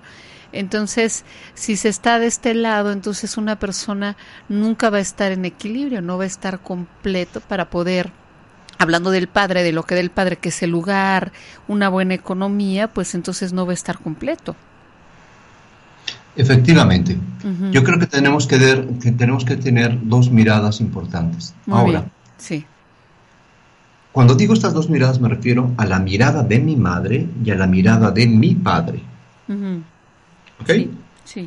Entonces, 0.53 1.25
si 1.55 1.77
se 1.77 1.89
está 1.89 2.21
de 2.21 2.27
este 2.27 2.55
lado, 2.55 2.93
entonces 2.93 3.37
una 3.37 3.59
persona 3.59 4.17
nunca 4.49 4.89
va 4.89 4.99
a 4.99 5.01
estar 5.01 5.33
en 5.33 5.45
equilibrio, 5.45 6.01
no 6.01 6.17
va 6.17 6.25
a 6.25 6.29
estar 6.29 6.61
completo 6.61 7.41
para 7.41 7.69
poder 7.69 8.13
hablando 8.79 9.11
del 9.11 9.27
padre, 9.27 9.65
de 9.65 9.73
lo 9.73 9.83
que 9.83 9.97
del 9.97 10.11
padre, 10.11 10.37
que 10.37 10.51
es 10.51 10.63
el 10.63 10.71
lugar, 10.71 11.33
una 11.67 11.89
buena 11.89 12.15
economía, 12.15 12.87
pues 12.87 13.17
entonces 13.17 13.53
no 13.53 13.67
va 13.67 13.73
a 13.73 13.75
estar 13.75 13.99
completo. 13.99 14.55
Efectivamente. 16.39 17.19
Yo 17.73 17.83
creo 17.83 17.99
que 17.99 18.07
tenemos 18.07 18.47
que, 18.47 18.59
que, 19.03 19.11
tenemos 19.13 19.45
que 19.45 19.57
tener 19.57 19.99
dos 20.05 20.31
miradas 20.31 20.81
importantes. 20.81 21.53
Ahora, 21.69 22.07
sí. 22.37 22.65
Cuando 24.13 24.35
digo 24.35 24.55
estas 24.55 24.73
dos 24.73 24.89
miradas 24.89 25.21
me 25.21 25.29
refiero 25.29 25.73
a 25.77 25.85
la 25.85 25.99
mirada 25.99 26.43
de 26.45 26.61
mi 26.61 26.77
madre 26.77 27.27
y 27.45 27.51
a 27.51 27.57
la 27.57 27.67
mirada 27.67 28.13
de 28.13 28.27
mi 28.27 28.55
padre. 28.55 29.03
¿Ok? 30.61 30.71
Sí. 31.25 31.47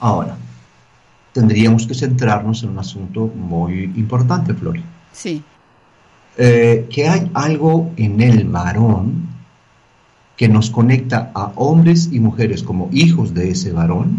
Ahora, 0.00 0.36
tendríamos 1.32 1.86
que 1.86 1.94
centrarnos 1.94 2.64
en 2.64 2.70
un 2.70 2.78
asunto 2.80 3.26
muy 3.28 3.84
importante, 3.96 4.54
Flori. 4.54 4.82
Sí. 5.12 5.42
Eh, 6.36 6.86
que 6.90 7.08
hay 7.08 7.30
algo 7.32 7.92
en 7.96 8.20
el 8.20 8.44
varón 8.44 9.35
que 10.36 10.48
nos 10.48 10.70
conecta 10.70 11.30
a 11.34 11.52
hombres 11.56 12.10
y 12.12 12.20
mujeres 12.20 12.62
como 12.62 12.88
hijos 12.92 13.34
de 13.34 13.50
ese 13.50 13.72
varón 13.72 14.18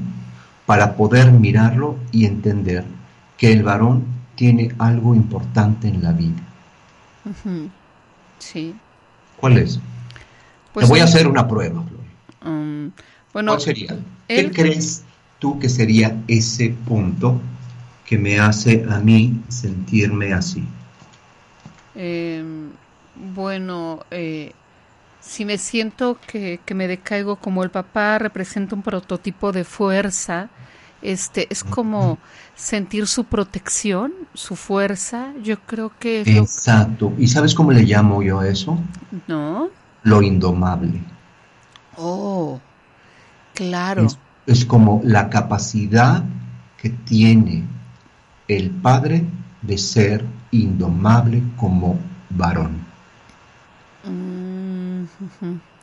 para 0.65 0.95
poder 0.95 1.31
mirarlo 1.31 1.97
y 2.11 2.25
entender 2.25 2.83
que 3.37 3.51
el 3.53 3.63
varón 3.63 4.03
tiene 4.35 4.71
algo 4.79 5.15
importante 5.15 5.87
en 5.87 6.03
la 6.03 6.11
vida. 6.11 6.41
Sí. 8.39 8.75
¿Cuál 9.37 9.57
es? 9.57 9.79
Pues 10.73 10.85
Te 10.85 10.89
voy 10.89 10.99
a 10.99 11.05
hacer 11.05 11.27
una 11.27 11.47
prueba, 11.47 11.83
um, 12.45 12.91
bueno, 13.33 13.53
¿Cuál 13.53 13.61
sería? 13.61 13.97
¿Qué 14.27 14.51
crees 14.51 15.03
tú 15.39 15.59
que 15.59 15.69
sería 15.69 16.15
ese 16.27 16.69
punto 16.87 17.39
que 18.05 18.17
me 18.17 18.39
hace 18.39 18.85
a 18.89 18.99
mí 18.99 19.39
sentirme 19.47 20.33
así? 20.33 20.63
Eh, 21.95 22.43
bueno, 23.33 24.05
eh, 24.11 24.53
si 25.27 25.43
me 25.43 25.57
siento 25.57 26.17
que, 26.25 26.59
me 26.73 26.87
decaigo 26.87 27.35
como 27.35 27.63
el 27.63 27.69
papá 27.69 28.17
representa 28.17 28.75
un 28.75 28.81
prototipo 28.81 29.51
de 29.51 29.65
fuerza, 29.65 30.49
este 31.01 31.47
es 31.51 31.63
como 31.63 32.17
sentir 32.55 33.07
su 33.07 33.25
protección, 33.25 34.13
su 34.33 34.55
fuerza, 34.55 35.33
yo 35.43 35.59
creo 35.59 35.91
que 35.99 36.21
Exacto. 36.21 37.13
¿Y 37.17 37.27
sabes 37.27 37.53
cómo 37.53 37.71
le 37.71 37.83
llamo 37.83 38.23
yo 38.23 38.39
a 38.39 38.47
eso? 38.47 38.79
No. 39.27 39.69
Lo 40.03 40.21
indomable. 40.21 41.01
Oh, 41.97 42.59
claro. 43.53 44.07
es 44.45 44.65
como 44.65 45.01
la 45.03 45.29
capacidad 45.29 46.23
que 46.81 46.89
tiene 46.89 47.63
el 48.47 48.69
padre 48.69 49.25
de 49.61 49.77
ser 49.77 50.23
indomable 50.51 51.43
como 51.57 51.99
varón. 52.29 52.85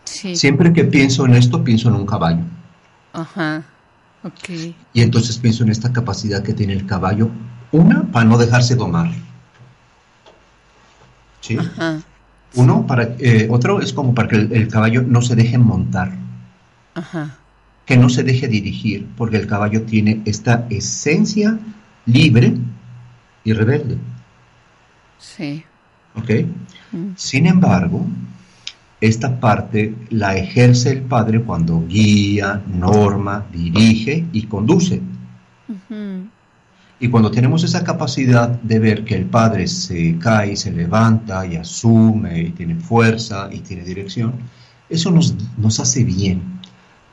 Siempre 0.04 0.72
que 0.72 0.84
pienso 0.84 1.26
en 1.26 1.34
esto, 1.34 1.64
pienso 1.64 1.88
en 1.88 1.94
un 1.96 2.06
caballo. 2.06 2.44
Ajá, 3.12 3.64
ok. 4.22 4.50
Y 4.92 5.02
entonces 5.02 5.38
pienso 5.38 5.64
en 5.64 5.70
esta 5.70 5.92
capacidad 5.92 6.42
que 6.42 6.52
tiene 6.52 6.72
el 6.72 6.86
caballo, 6.86 7.30
una, 7.72 8.02
para 8.04 8.24
no 8.24 8.38
dejarse 8.38 8.74
domar. 8.74 9.10
¿Sí? 11.40 11.56
Ajá. 11.58 12.00
Uno, 12.54 12.86
para, 12.86 13.16
eh, 13.18 13.48
otro 13.50 13.80
es 13.80 13.92
como 13.92 14.14
para 14.14 14.28
que 14.28 14.36
el, 14.36 14.68
caballo 14.68 15.02
no 15.02 15.22
se 15.22 15.34
deje 15.34 15.58
montar. 15.58 16.12
Ajá. 16.94 17.36
Que 17.84 17.96
no 17.96 18.08
se 18.08 18.22
deje 18.22 18.48
dirigir, 18.48 19.06
porque 19.16 19.36
el 19.36 19.46
caballo 19.46 19.82
tiene 19.82 20.22
esta 20.24 20.66
esencia 20.70 21.58
libre 22.06 22.54
y 23.42 23.52
rebelde. 23.52 23.98
Sí. 25.18 25.64
¿Ok? 26.14 26.30
Mm. 26.92 27.08
Sin 27.16 27.46
embargo, 27.46 28.06
esta 29.06 29.38
parte 29.38 29.94
la 30.08 30.34
ejerce 30.34 30.90
el 30.90 31.02
padre 31.02 31.42
cuando 31.42 31.86
guía, 31.86 32.62
norma, 32.66 33.44
dirige 33.52 34.24
y 34.32 34.44
conduce. 34.44 35.02
Y 36.98 37.08
cuando 37.08 37.30
tenemos 37.30 37.64
esa 37.64 37.84
capacidad 37.84 38.48
de 38.48 38.78
ver 38.78 39.04
que 39.04 39.14
el 39.14 39.26
padre 39.26 39.66
se 39.66 40.16
cae 40.18 40.52
y 40.52 40.56
se 40.56 40.72
levanta 40.72 41.46
y 41.46 41.56
asume 41.56 42.40
y 42.40 42.50
tiene 42.50 42.76
fuerza 42.76 43.50
y 43.52 43.60
tiene 43.60 43.84
dirección, 43.84 44.32
eso 44.88 45.10
nos, 45.10 45.34
nos 45.58 45.80
hace 45.80 46.02
bien, 46.02 46.42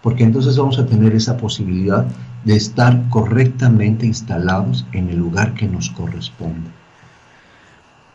porque 0.02 0.24
entonces 0.24 0.58
vamos 0.58 0.80
a 0.80 0.86
tener 0.86 1.14
esa 1.14 1.36
posibilidad 1.36 2.06
de 2.46 2.56
estar 2.56 3.10
correctamente 3.10 4.06
instalados 4.06 4.86
en 4.94 5.10
el 5.10 5.18
lugar 5.18 5.56
que 5.56 5.68
nos 5.68 5.90
corresponde. 5.90 6.70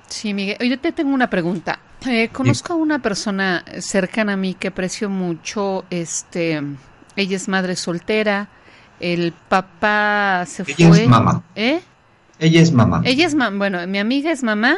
Sí, 0.09 0.35
Miguel. 0.35 0.57
Yo 0.69 0.79
te 0.79 0.93
tengo 0.93 1.13
una 1.13 1.31
pregunta. 1.31 1.81
Eh, 2.07 2.29
conozco 2.33 2.75
a 2.75 2.77
una 2.77 3.01
persona 3.01 3.65
cercana 3.81 4.35
a 4.35 4.37
mí 4.37 4.55
que 4.55 4.69
aprecio 4.69 5.11
mucho. 5.11 5.85
Este, 5.91 6.63
ella 7.17 7.37
es 7.37 7.49
madre 7.49 7.77
soltera. 7.77 8.49
El 9.01 9.33
papá 9.33 10.45
se 10.47 10.65
fue. 10.65 10.75
Ella 10.79 11.03
es 11.03 11.09
mamá. 11.09 11.43
¿Eh? 11.55 11.81
Ella 12.39 12.61
es 12.61 12.73
mamá. 12.73 13.03
Ella 13.05 13.27
es 13.27 13.35
mamá. 13.35 13.57
Bueno, 13.57 13.87
mi 13.87 13.99
amiga 13.99 14.31
es 14.31 14.43
mamá. 14.43 14.77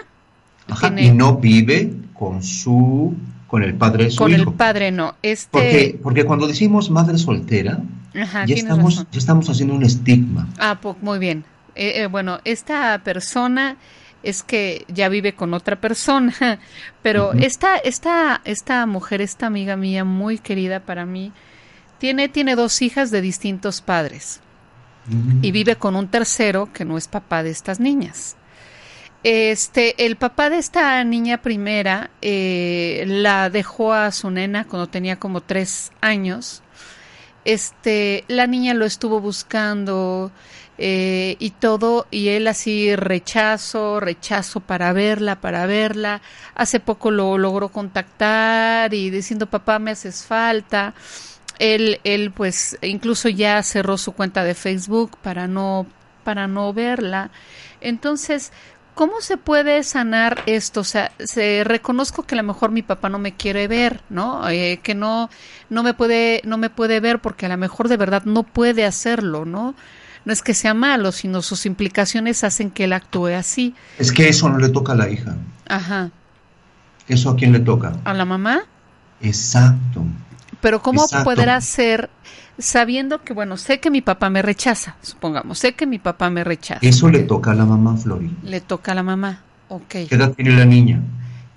Ajá, 0.71 0.93
y 1.01 1.11
no 1.11 1.37
vive 1.37 1.93
con 2.13 2.43
su 2.43 3.15
con 3.47 3.63
el 3.63 3.75
padre 3.75 4.05
de 4.05 4.11
su 4.11 4.19
con 4.19 4.31
hijo. 4.31 4.45
Con 4.45 4.53
el 4.53 4.57
padre 4.57 4.93
no. 4.93 5.15
Este... 5.23 5.49
Porque, 5.51 6.01
porque 6.03 6.25
cuando 6.25 6.47
decimos 6.47 6.91
madre 6.91 7.17
soltera, 7.17 7.81
ya, 8.15 8.45
estamos, 8.55 9.07
ya 9.11 9.19
estamos 9.19 9.49
haciendo 9.49 9.75
un 9.75 9.83
estigma. 9.83 10.49
Ah, 10.59 10.79
pues, 10.81 10.97
muy 11.01 11.19
bien. 11.19 11.45
Eh, 11.75 12.03
eh, 12.03 12.07
bueno, 12.07 12.41
esta 12.45 12.99
persona 13.05 13.77
es 14.23 14.43
que 14.43 14.85
ya 14.89 15.09
vive 15.09 15.35
con 15.35 15.55
otra 15.55 15.81
persona, 15.81 16.59
pero 17.03 17.33
esta, 17.35 17.77
esta, 17.77 18.41
esta 18.45 18.87
mujer, 18.87 19.21
esta 19.21 19.47
amiga 19.47 19.77
mía 19.77 20.05
muy 20.05 20.39
querida 20.39 20.81
para 20.81 21.07
mí, 21.07 21.33
tiene, 21.99 22.29
tiene 22.29 22.55
dos 22.55 22.81
hijas 22.83 23.11
de 23.11 23.21
distintos 23.21 23.81
padres 23.81 24.41
y 25.41 25.53
vive 25.53 25.77
con 25.77 25.97
un 25.97 26.09
tercero 26.09 26.71
que 26.73 26.85
no 26.85 26.99
es 26.99 27.09
papá 27.09 27.43
de 27.43 27.51
estas 27.51 27.81
niñas. 27.81 28.37
Este, 29.25 30.07
el 30.07 30.17
papá 30.17 30.49
de 30.49 30.59
esta 30.59 31.03
niña 31.03 31.39
primera 31.39 32.11
eh, 32.23 33.05
la 33.07 33.51
dejó 33.51 33.93
a 33.93 34.13
su 34.13 34.31
nena 34.31 34.65
cuando 34.65 34.87
tenía 34.87 35.19
como 35.19 35.41
tres 35.41 35.93
años. 36.01 36.63
Este, 37.49 38.25
la 38.29 38.47
niña 38.47 38.75
lo 38.75 38.85
estuvo 38.85 39.21
buscando, 39.21 40.31
eh, 40.81 41.37
y 41.41 41.51
todo, 41.51 42.07
y 42.13 42.29
él 42.29 42.47
así 42.47 42.95
rechazo, 42.95 43.99
rechazo 43.99 44.61
para 44.61 44.93
verla, 44.93 45.41
para 45.41 45.67
verla. 45.67 46.23
Hace 46.55 46.79
poco 46.79 47.11
lo 47.11 47.37
logró 47.37 47.71
contactar 47.71 48.95
y 48.95 49.11
diciendo, 49.11 49.47
papá, 49.47 49.81
me 49.81 49.91
haces 49.91 50.25
falta. 50.25 50.95
Él, 51.59 52.01
él 52.05 52.31
pues 52.31 52.79
incluso 52.83 53.29
ya 53.29 53.61
cerró 53.65 53.99
su 53.99 54.13
cuenta 54.13 54.45
de 54.45 54.55
Facebook 54.55 55.17
para 55.21 55.49
no, 55.49 55.87
para 56.23 56.47
no 56.47 56.73
verla. 56.73 57.31
Entonces, 57.81 58.53
¿cómo 58.99 59.21
se 59.21 59.37
puede 59.37 59.85
sanar 59.85 60.43
esto? 60.47 60.81
O 60.81 60.85
sea, 60.85 61.13
se, 61.21 61.63
reconozco 61.63 62.25
que 62.25 62.35
a 62.35 62.39
lo 62.39 62.43
mejor 62.43 62.73
mi 62.73 62.83
papá 62.83 63.09
no 63.09 63.21
me 63.21 63.33
quiere 63.33 63.69
ver, 63.69 64.01
¿no? 64.11 64.49
Eh, 64.49 64.81
que 64.83 64.97
no, 64.97 65.31
no 65.71 65.85
me 65.85 65.95
puede, 65.95 66.43
no 66.45 66.59
me 66.59 66.69
puede 66.69 66.99
ver 66.99 67.21
porque 67.21 67.47
a 67.47 67.49
lo 67.49 67.57
mejor 67.57 67.89
de 67.89 67.97
verdad 67.97 68.25
no 68.25 68.43
puede 68.43 68.85
hacerlo, 68.85 69.45
¿no? 69.45 69.77
no 70.25 70.33
es 70.33 70.43
que 70.43 70.53
sea 70.53 70.75
malo, 70.75 71.13
sino 71.13 71.43
sus 71.43 71.65
implicaciones 71.65 72.43
hacen 72.43 72.73
que 72.73 72.85
él 72.85 72.93
actúe 72.93 73.29
así. 73.29 73.77
Es 73.99 74.11
que 74.11 74.29
eso 74.29 74.49
no 74.49 74.59
le 74.59 74.69
toca 74.69 74.93
a 74.93 74.97
la 74.97 75.09
hija. 75.09 75.37
Ajá. 75.69 76.11
¿Eso 77.07 77.31
a 77.31 77.37
quién 77.37 77.53
le 77.53 77.61
toca? 77.61 77.93
¿A 78.05 78.13
la 78.13 78.25
mamá? 78.25 78.65
Exacto. 79.23 80.03
Pero 80.61 80.83
¿cómo 80.83 81.07
podrá 81.23 81.61
ser 81.61 82.11
sabiendo 82.59 83.23
que, 83.23 83.33
bueno, 83.33 83.57
sé 83.57 83.81
que 83.81 83.91
mi 83.91 84.01
papá 84.01 84.31
me 84.31 84.43
rechaza, 84.43 84.97
supongamos, 85.03 85.59
sé 85.59 85.75
que 85.75 85.87
mi 85.87 85.99
papá 85.99 86.31
me 86.31 86.45
rechaza? 86.45 86.81
Eso 86.83 87.09
le 87.09 87.21
toca 87.21 87.53
a 87.53 87.55
la 87.55 87.65
mamá, 87.65 87.97
Flori. 87.97 88.31
Le 88.43 88.61
toca 88.61 88.93
a 88.93 88.95
la 88.95 89.03
mamá, 89.03 89.43
ok. 89.69 89.89
¿Qué 89.89 90.09
edad 90.11 90.33
tiene 90.33 90.57
la 90.57 90.65
niña? 90.65 91.01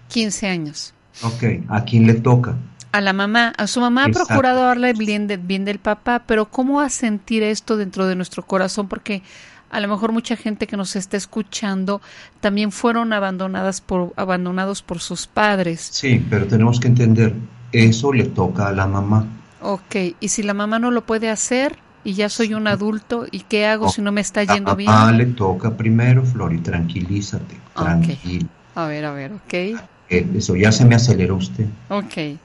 15 0.09 0.47
años. 0.47 0.93
Ok, 1.23 1.43
¿a 1.67 1.83
quién 1.83 2.07
le 2.07 2.15
toca? 2.15 2.55
a 2.91 3.01
la 3.01 3.13
mamá, 3.13 3.53
a 3.57 3.67
su 3.67 3.79
mamá 3.79 4.05
ha 4.05 4.09
procurado 4.09 4.63
darle 4.63 4.93
bien, 4.93 5.27
bien 5.45 5.65
del 5.65 5.79
papá, 5.79 6.23
pero 6.27 6.49
¿cómo 6.49 6.81
a 6.81 6.89
sentir 6.89 7.43
esto 7.43 7.77
dentro 7.77 8.05
de 8.05 8.15
nuestro 8.15 8.43
corazón? 8.43 8.87
Porque 8.87 9.23
a 9.69 9.79
lo 9.79 9.87
mejor 9.87 10.11
mucha 10.11 10.35
gente 10.35 10.67
que 10.67 10.75
nos 10.75 10.95
está 10.95 11.15
escuchando 11.15 12.01
también 12.41 12.71
fueron 12.71 13.13
abandonadas 13.13 13.79
por, 13.79 14.13
abandonados 14.17 14.81
por 14.81 14.99
sus 14.99 15.27
padres. 15.27 15.79
Sí, 15.91 16.23
pero 16.29 16.45
tenemos 16.47 16.79
que 16.79 16.87
entender 16.87 17.33
eso 17.71 18.11
le 18.11 18.25
toca 18.25 18.67
a 18.67 18.73
la 18.73 18.85
mamá. 18.85 19.25
Ok, 19.62 19.95
y 20.20 20.28
si 20.30 20.43
la 20.43 20.53
mamá 20.53 20.80
no 20.80 20.91
lo 20.91 21.05
puede 21.05 21.30
hacer 21.30 21.78
y 22.03 22.14
ya 22.14 22.30
soy 22.30 22.53
un 22.53 22.68
adulto, 22.68 23.28
¿y 23.32 23.41
qué 23.41 23.68
hago 23.68 23.89
si 23.89 24.01
no 24.01 24.12
me 24.12 24.22
está 24.22 24.43
yendo 24.43 24.76
bien? 24.76 24.89
A 24.89 25.12
le 25.12 25.28
toca 25.28 25.78
primero, 25.78 26.26
Flori, 26.26 26.57
tranquilízate, 26.59 27.57
tranquilo. 27.76 28.47
A 28.76 28.86
ver, 28.86 29.05
a 29.05 29.12
ver, 29.12 29.34
ok. 29.34 29.53
Eh, 29.53 30.28
eso 30.36 30.55
ya 30.55 30.72
se 30.72 30.84
me 30.86 30.95
aceleró 30.95 31.36
usted. 31.36 31.68
Ok. 31.89 32.39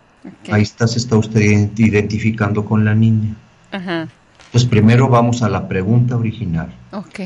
Ahí 0.50 0.62
está, 0.62 0.86
se 0.86 0.98
está 0.98 1.16
usted 1.16 1.40
identificando 1.76 2.64
con 2.64 2.84
la 2.84 2.94
niña. 2.94 3.34
Ajá. 3.72 4.08
Pues 4.52 4.64
primero 4.64 5.08
vamos 5.08 5.42
a 5.42 5.48
la 5.48 5.68
pregunta 5.68 6.16
original. 6.16 6.72
Ok. 6.92 7.20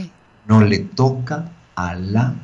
No 0.46 0.62
le 0.62 0.80
toca 0.80 1.46
a 1.74 1.94
la 1.94 2.34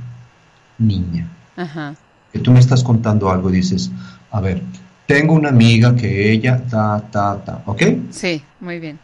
niña. 0.79 1.29
Ajá. 1.57 1.95
Que 2.33 2.39
tú 2.39 2.53
me 2.53 2.61
estás 2.61 2.83
contando 2.83 3.31
algo 3.31 3.51
y 3.51 3.55
dices, 3.55 3.91
a 4.31 4.41
ver, 4.41 4.63
tengo 5.07 5.35
una 5.35 5.51
amiga 5.51 5.95
que 5.95 6.33
ella, 6.33 6.63
ta, 6.69 7.03
ta, 7.11 7.43
ta, 7.45 7.63
¿ok? 7.67 7.83
Sí, 8.11 8.43
muy 8.61 8.81
bien. 8.81 8.99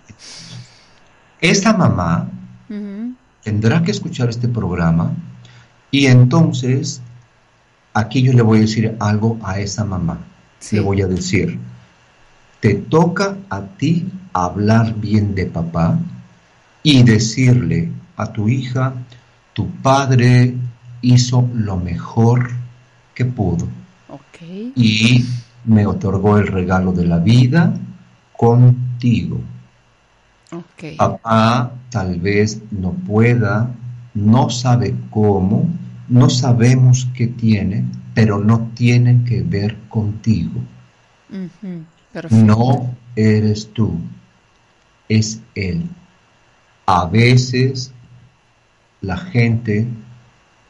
Esta 1.40 1.72
mamá 1.72 2.28
tendrá 3.42 3.82
que 3.82 3.90
escuchar 3.90 4.28
este 4.28 4.48
programa 4.48 5.12
y 5.90 6.06
entonces 6.06 7.02
aquí 7.92 8.22
yo 8.22 8.32
le 8.32 8.42
voy 8.42 8.58
a 8.58 8.60
decir 8.62 8.96
algo 9.00 9.38
a 9.42 9.58
esa 9.58 9.84
mamá. 9.84 10.18
Le 10.70 10.80
voy 10.80 11.02
a 11.02 11.06
decir, 11.06 11.58
te 12.60 12.74
toca 12.74 13.36
a 13.50 13.62
ti 13.62 14.08
hablar 14.32 14.94
bien 14.94 15.34
de 15.34 15.46
papá 15.46 15.98
y 16.82 17.02
decirle 17.02 17.90
a 18.16 18.32
tu 18.32 18.48
hija, 18.48 18.94
tu 19.52 19.68
padre 19.82 20.54
hizo 21.02 21.48
lo 21.54 21.76
mejor 21.76 22.50
que 23.14 23.24
pudo. 23.24 23.68
Y 24.74 25.24
me 25.64 25.86
otorgó 25.86 26.38
el 26.38 26.46
regalo 26.46 26.92
de 26.92 27.06
la 27.06 27.18
vida 27.18 27.72
contigo. 28.36 29.40
Papá 30.98 31.72
tal 31.90 32.20
vez 32.20 32.60
no 32.70 32.92
pueda, 32.92 33.70
no 34.14 34.50
sabe 34.50 34.94
cómo, 35.10 35.68
no 36.08 36.28
sabemos 36.28 37.08
qué 37.14 37.28
tiene, 37.28 37.84
pero 38.14 38.38
no 38.38 38.70
tiene 38.74 39.24
que 39.24 39.42
ver 39.42 39.76
contigo. 39.88 40.60
No 42.30 42.94
eres 43.16 43.72
tú, 43.72 43.98
es 45.08 45.40
Él. 45.54 45.88
A 46.84 47.06
veces 47.06 47.92
la 49.00 49.16
gente, 49.16 49.86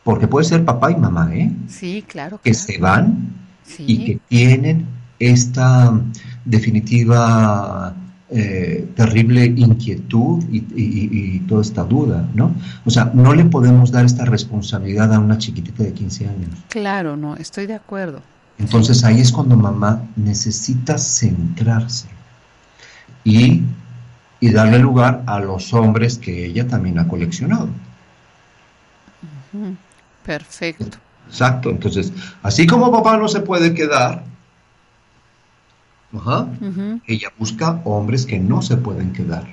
porque 0.04 0.28
puede 0.28 0.44
ser 0.44 0.64
papá 0.64 0.92
y 0.92 0.96
mamá, 0.96 1.34
¿eh? 1.34 1.52
Sí, 1.66 2.04
claro. 2.06 2.40
Que 2.42 2.54
se 2.54 2.78
van 2.78 3.41
y 3.78 4.04
que 4.04 4.18
tienen 4.28 4.86
esta 5.18 6.00
definitiva 6.44 7.94
eh, 8.34 8.88
terrible 8.96 9.44
inquietud 9.44 10.42
y, 10.50 11.40
toda 11.40 11.60
esta 11.60 11.84
duda, 11.84 12.26
¿no? 12.34 12.54
O 12.86 12.90
sea, 12.90 13.10
no 13.12 13.34
le 13.34 13.44
podemos 13.44 13.90
dar 13.90 14.06
esta 14.06 14.24
responsabilidad 14.24 15.12
a 15.12 15.18
una 15.18 15.36
chiquitita 15.36 15.82
de 15.82 15.92
15 15.92 16.28
años. 16.28 16.50
Claro, 16.68 17.16
no, 17.16 17.36
estoy 17.36 17.66
de 17.66 17.74
acuerdo. 17.74 18.22
Entonces 18.58 19.04
ahí 19.04 19.20
es 19.20 19.32
cuando 19.32 19.56
mamá 19.56 20.08
necesita 20.16 20.96
centrarse 20.96 22.08
y, 23.22 23.62
y 24.40 24.50
darle 24.50 24.78
lugar 24.78 25.22
a 25.26 25.38
los 25.38 25.74
hombres 25.74 26.16
que 26.16 26.46
ella 26.46 26.66
también 26.66 26.98
ha 26.98 27.08
coleccionado. 27.08 27.68
Perfecto. 30.24 30.98
Exacto, 31.28 31.70
entonces, 31.70 32.12
así 32.42 32.66
como 32.66 32.92
papá 32.92 33.16
no 33.16 33.28
se 33.28 33.40
puede 33.40 33.72
quedar, 33.74 34.24
ella 37.06 37.32
busca 37.38 37.80
hombres 37.84 38.26
que 38.26 38.38
no 38.38 38.60
se 38.60 38.76
pueden 38.76 39.12
quedar. 39.12 39.46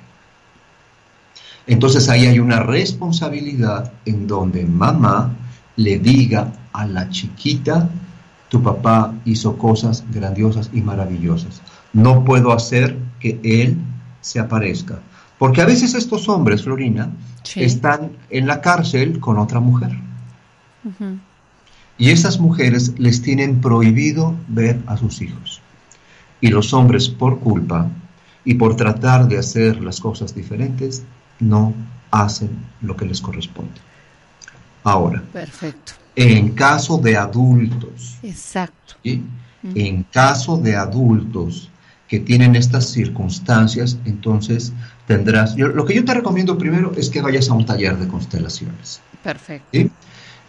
Entonces 1.68 2.10
ahí 2.10 2.26
hay 2.26 2.40
una 2.40 2.60
responsabilidad 2.62 3.94
en 4.06 4.28
donde 4.28 4.66
mamá 4.66 5.32
le 5.76 6.00
diga 6.00 6.52
a 6.74 6.86
la 6.86 7.10
chiquita, 7.10 7.90
tu 8.50 8.62
papá 8.62 9.14
hizo 9.26 9.58
cosas 9.58 10.04
grandiosas 10.12 10.70
y 10.74 10.82
maravillosas. 10.82 11.62
No 11.94 12.26
puedo 12.26 12.52
hacer 12.52 12.98
que 13.20 13.40
él 13.44 13.78
se 14.22 14.40
aparezca. 14.40 15.00
Porque 15.38 15.62
a 15.62 15.66
veces 15.66 15.94
estos 15.94 16.28
hombres, 16.28 16.64
Florina, 16.64 17.12
están 17.56 18.12
en 18.30 18.48
la 18.48 18.60
cárcel 18.60 19.20
con 19.20 19.38
otra 19.38 19.60
mujer. 19.60 19.92
Y 22.00 22.10
esas 22.10 22.40
mujeres 22.40 22.98
les 22.98 23.22
tienen 23.22 23.62
prohibido 23.62 24.34
ver 24.48 24.80
a 24.88 24.98
sus 24.98 25.22
hijos 25.22 25.62
y 26.42 26.48
los 26.48 26.74
hombres 26.74 27.10
por 27.10 27.40
culpa 27.40 27.90
y 28.46 28.54
por 28.54 28.76
tratar 28.76 29.28
de 29.28 29.38
hacer 29.38 29.82
las 29.82 30.00
cosas 30.00 30.34
diferentes 30.34 31.04
no 31.40 31.74
hacen 32.10 32.50
lo 32.82 32.96
que 32.96 33.06
les 33.06 33.22
corresponde. 33.22 33.80
Ahora, 34.84 35.22
Perfecto. 35.34 35.94
en 36.16 36.52
caso 36.54 36.98
de 36.98 37.18
adultos, 37.18 38.18
Exacto. 38.24 38.96
en 39.04 40.04
caso 40.04 40.58
de 40.58 40.78
adultos 40.78 41.70
que 42.08 42.20
tienen 42.20 42.56
estas 42.56 42.86
circunstancias, 42.90 44.00
entonces 44.06 44.74
tendrás, 45.06 45.56
lo 45.58 45.86
que 45.86 45.94
yo 45.96 46.06
te 46.06 46.14
recomiendo 46.14 46.58
primero 46.58 46.94
es 46.96 47.10
que 47.10 47.22
vayas 47.22 47.50
a 47.50 47.54
un 47.54 47.66
taller 47.66 47.98
de 47.98 48.08
constelaciones. 48.08 49.02
Perfecto. 49.22 49.78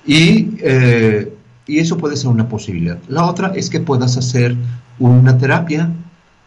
Y, 0.06 0.56
eh, 0.60 1.36
y 1.70 1.78
eso 1.78 1.96
puede 1.96 2.16
ser 2.16 2.28
una 2.28 2.48
posibilidad. 2.48 2.98
La 3.08 3.24
otra 3.24 3.52
es 3.54 3.70
que 3.70 3.80
puedas 3.80 4.16
hacer 4.16 4.56
una 4.98 5.38
terapia 5.38 5.90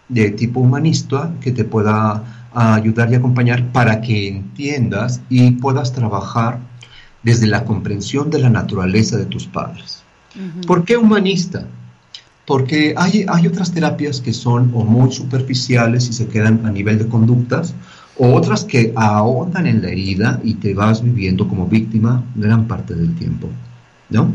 de 0.10 0.32
tipo 0.32 0.60
humanista 0.60 1.32
que 1.40 1.52
te 1.52 1.64
pueda 1.64 2.24
ayudar 2.54 3.12
y 3.12 3.16
acompañar 3.16 3.72
para 3.72 4.02
que 4.02 4.28
entiendas 4.28 5.22
y 5.30 5.52
puedas 5.52 5.94
trabajar 5.94 6.60
desde 7.24 7.48
la 7.48 7.64
comprensión 7.64 8.30
de 8.30 8.40
la 8.40 8.50
naturaleza 8.50 9.18
de 9.18 9.26
tus 9.26 9.48
padres. 9.48 10.04
¿Por 10.68 10.84
qué 10.84 10.98
humanista? 10.98 11.66
Porque 12.46 12.94
hay, 12.98 13.26
hay 13.28 13.48
otras 13.48 13.72
terapias 13.72 14.20
que 14.20 14.34
son 14.34 14.72
o 14.74 14.84
muy 14.84 15.12
superficiales 15.12 16.10
y 16.10 16.14
se 16.14 16.28
quedan 16.28 16.66
a 16.66 16.72
nivel 16.72 17.00
de 17.00 17.08
conductas, 17.08 17.74
o 18.18 18.34
otras 18.34 18.66
que 18.66 18.94
ahondan 18.96 19.66
en 19.66 19.82
la 19.82 19.88
herida 19.88 20.40
y 20.44 20.56
te 20.56 20.74
vas 20.74 21.02
viviendo 21.02 21.48
como 21.48 21.68
víctima 21.68 22.24
gran 22.36 22.68
parte 22.68 22.94
del 22.94 23.16
tiempo. 23.16 23.48
¿No? 24.10 24.32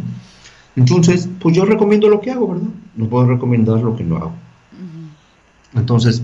Entonces, 0.79 1.29
pues 1.41 1.57
yo 1.57 1.65
recomiendo 1.65 2.09
lo 2.09 2.21
que 2.21 2.31
hago, 2.31 2.55
¿verdad? 2.55 2.69
No 2.95 3.09
puedo 3.09 3.27
recomendar 3.27 3.81
lo 3.81 3.97
que 3.97 4.05
no 4.05 4.17
hago. 4.17 4.33
Entonces, 5.75 6.23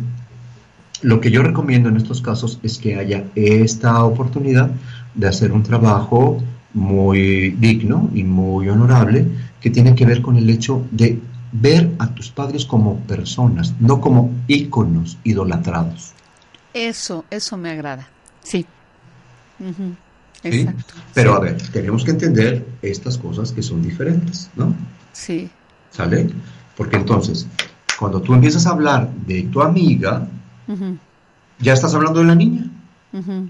lo 1.02 1.20
que 1.20 1.32
yo 1.32 1.42
recomiendo 1.42 1.88
en 1.88 1.96
estos 1.96 2.22
casos 2.22 2.60
es 2.62 2.78
que 2.78 2.96
haya 2.96 3.24
esta 3.34 4.04
oportunidad 4.04 4.70
de 5.14 5.26
hacer 5.26 5.50
un 5.50 5.64
trabajo 5.64 6.38
muy 6.72 7.50
digno 7.50 8.10
y 8.14 8.22
muy 8.22 8.68
honorable 8.68 9.26
que 9.60 9.70
tiene 9.70 9.94
que 9.96 10.06
ver 10.06 10.22
con 10.22 10.36
el 10.36 10.48
hecho 10.48 10.86
de 10.92 11.20
ver 11.50 11.90
a 11.98 12.14
tus 12.14 12.30
padres 12.30 12.64
como 12.64 12.98
personas, 13.00 13.74
no 13.80 14.00
como 14.00 14.30
íconos 14.46 15.18
idolatrados. 15.24 16.12
Eso, 16.72 17.24
eso 17.30 17.56
me 17.56 17.70
agrada. 17.70 18.08
Sí. 18.42 18.66
Pero 21.14 21.34
a 21.34 21.40
ver, 21.40 21.56
tenemos 21.72 22.04
que 22.04 22.10
entender 22.10 22.66
estas 22.82 23.16
cosas 23.16 23.52
que 23.52 23.62
son 23.62 23.82
diferentes, 23.82 24.50
¿no? 24.56 24.74
Sí. 25.12 25.50
¿Sale? 25.90 26.28
Porque 26.76 26.96
entonces, 26.96 27.46
cuando 27.98 28.20
tú 28.20 28.34
empiezas 28.34 28.66
a 28.66 28.70
hablar 28.70 29.10
de 29.26 29.44
tu 29.44 29.62
amiga, 29.62 30.28
ya 31.58 31.72
estás 31.72 31.94
hablando 31.94 32.20
de 32.20 32.26
la 32.26 32.34
niña. 32.34 32.70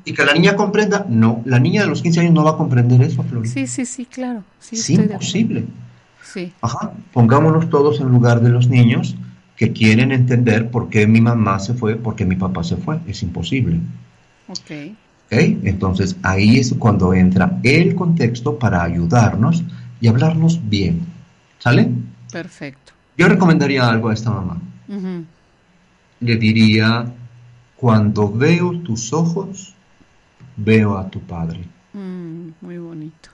Y 0.04 0.12
que 0.12 0.24
la 0.24 0.34
niña 0.34 0.56
comprenda, 0.56 1.06
no, 1.08 1.42
la 1.46 1.58
niña 1.58 1.82
de 1.82 1.88
los 1.88 2.02
15 2.02 2.20
años 2.20 2.34
no 2.34 2.44
va 2.44 2.50
a 2.50 2.56
comprender 2.56 3.00
eso, 3.00 3.22
Flor. 3.22 3.48
Sí, 3.48 3.66
sí, 3.66 3.86
sí, 3.86 4.04
claro. 4.04 4.44
Sí, 4.60 4.76
es 4.76 4.90
imposible. 4.90 5.64
Sí. 6.22 6.52
Ajá, 6.60 6.92
pongámonos 7.12 7.70
todos 7.70 8.00
en 8.00 8.08
lugar 8.08 8.42
de 8.42 8.50
los 8.50 8.68
niños 8.68 9.16
que 9.56 9.72
quieren 9.72 10.12
entender 10.12 10.70
por 10.70 10.90
qué 10.90 11.06
mi 11.06 11.22
mamá 11.22 11.58
se 11.60 11.72
fue, 11.74 11.96
por 11.96 12.14
qué 12.14 12.26
mi 12.26 12.36
papá 12.36 12.62
se 12.62 12.76
fue. 12.76 12.98
Es 13.06 13.22
imposible. 13.22 13.80
Ok. 14.48 14.94
Entonces 15.40 16.16
ahí 16.22 16.58
es 16.58 16.74
cuando 16.78 17.12
entra 17.14 17.58
el 17.62 17.94
contexto 17.94 18.58
para 18.58 18.82
ayudarnos 18.82 19.64
y 20.00 20.08
hablarnos 20.08 20.60
bien. 20.68 21.00
¿Sale? 21.58 21.90
Perfecto. 22.30 22.92
Yo 23.16 23.28
recomendaría 23.28 23.88
algo 23.88 24.08
a 24.08 24.14
esta 24.14 24.30
mamá. 24.30 24.60
Le 26.20 26.36
diría, 26.36 27.12
cuando 27.76 28.30
veo 28.30 28.78
tus 28.80 29.12
ojos, 29.12 29.74
veo 30.56 30.98
a 30.98 31.08
tu 31.08 31.20
padre. 31.20 31.60
Mm, 31.92 32.50
muy 32.60 32.78
bonito. 32.78 33.30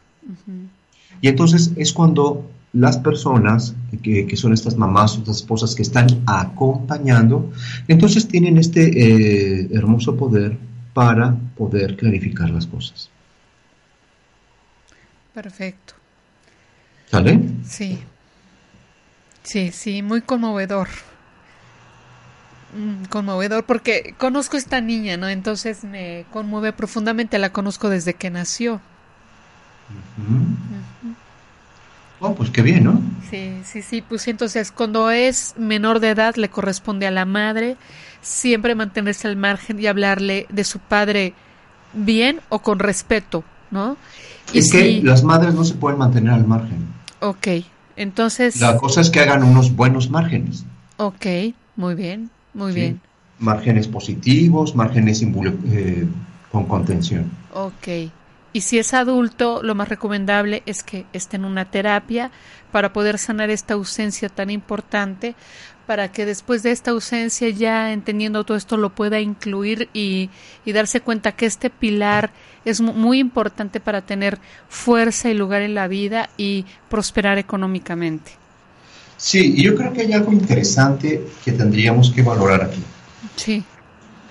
Y 1.20 1.28
entonces 1.28 1.72
es 1.76 1.92
cuando 1.92 2.48
las 2.72 2.98
personas 2.98 3.74
que, 4.02 4.36
son 4.36 4.52
estas 4.52 4.76
mamás, 4.76 5.16
estas 5.16 5.36
esposas 5.36 5.74
que 5.74 5.82
están 5.82 6.06
acompañando, 6.26 7.50
entonces 7.88 8.28
tienen 8.28 8.58
este 8.58 8.82
eh, 9.62 9.68
hermoso 9.72 10.16
poder 10.16 10.56
para 10.92 11.34
poder 11.56 11.96
clarificar 11.96 12.50
las 12.50 12.66
cosas. 12.66 13.10
Perfecto. 15.34 15.94
¿Sale? 17.10 17.40
Sí. 17.64 17.98
Sí, 19.42 19.70
sí, 19.72 20.02
muy 20.02 20.20
conmovedor. 20.20 20.88
Mm, 22.74 23.06
conmovedor 23.06 23.64
porque 23.64 24.14
conozco 24.18 24.56
a 24.56 24.60
esta 24.60 24.80
niña, 24.80 25.16
¿no? 25.16 25.28
Entonces 25.28 25.82
me 25.82 26.24
conmueve 26.32 26.72
profundamente, 26.72 27.38
la 27.38 27.52
conozco 27.52 27.88
desde 27.88 28.14
que 28.14 28.30
nació. 28.30 28.80
Oh, 32.20 32.34
pues 32.34 32.50
qué 32.50 32.62
bien, 32.62 32.84
¿no? 32.84 33.00
Sí, 33.30 33.60
sí, 33.64 33.82
sí, 33.82 34.02
pues 34.02 34.28
entonces 34.28 34.70
cuando 34.70 35.10
es 35.10 35.54
menor 35.56 36.00
de 36.00 36.10
edad 36.10 36.34
le 36.36 36.50
corresponde 36.50 37.06
a 37.06 37.10
la 37.10 37.24
madre 37.24 37.76
siempre 38.20 38.74
mantenerse 38.74 39.26
al 39.26 39.36
margen 39.36 39.80
y 39.80 39.86
hablarle 39.86 40.46
de 40.50 40.64
su 40.64 40.78
padre 40.78 41.32
bien 41.94 42.40
o 42.50 42.60
con 42.60 42.78
respeto, 42.78 43.42
¿no? 43.70 43.96
es 44.52 44.70
que 44.70 45.00
las 45.02 45.22
madres 45.22 45.54
no 45.54 45.64
se 45.64 45.74
pueden 45.74 45.98
mantener 45.98 46.34
al 46.34 46.46
margen. 46.46 46.86
Ok, 47.20 47.48
entonces... 47.96 48.60
La 48.60 48.76
cosa 48.76 49.00
es 49.00 49.10
que 49.10 49.20
hagan 49.20 49.42
unos 49.42 49.74
buenos 49.74 50.10
márgenes. 50.10 50.64
Ok, 50.96 51.26
muy 51.76 51.94
bien. 51.94 52.30
Muy 52.52 52.72
bien. 52.72 53.00
Márgenes 53.38 53.88
positivos, 53.88 54.74
márgenes 54.74 55.22
eh, 55.22 56.06
con 56.50 56.66
contención. 56.66 57.30
Ok. 57.54 58.10
Y 58.52 58.62
si 58.62 58.78
es 58.78 58.94
adulto, 58.94 59.62
lo 59.62 59.74
más 59.74 59.88
recomendable 59.88 60.62
es 60.66 60.82
que 60.82 61.06
esté 61.12 61.36
en 61.36 61.44
una 61.44 61.66
terapia 61.66 62.30
para 62.72 62.92
poder 62.92 63.18
sanar 63.18 63.50
esta 63.50 63.74
ausencia 63.74 64.28
tan 64.28 64.50
importante, 64.50 65.34
para 65.86 66.10
que 66.12 66.24
después 66.24 66.62
de 66.62 66.70
esta 66.70 66.90
ausencia, 66.92 67.48
ya 67.50 67.92
entendiendo 67.92 68.44
todo 68.44 68.56
esto, 68.56 68.76
lo 68.76 68.90
pueda 68.90 69.20
incluir 69.20 69.88
y, 69.92 70.30
y 70.64 70.72
darse 70.72 71.00
cuenta 71.00 71.32
que 71.32 71.46
este 71.46 71.70
pilar 71.70 72.30
es 72.64 72.80
muy 72.80 73.18
importante 73.18 73.80
para 73.80 74.02
tener 74.02 74.38
fuerza 74.68 75.30
y 75.30 75.34
lugar 75.34 75.62
en 75.62 75.74
la 75.74 75.88
vida 75.88 76.28
y 76.36 76.64
prosperar 76.88 77.38
económicamente. 77.38 78.32
Sí, 79.16 79.54
y 79.56 79.64
yo 79.64 79.74
creo 79.74 79.92
que 79.92 80.02
hay 80.02 80.12
algo 80.12 80.32
interesante 80.32 81.26
que 81.44 81.52
tendríamos 81.52 82.10
que 82.10 82.22
valorar 82.22 82.62
aquí. 82.62 82.82
Sí. 83.36 83.62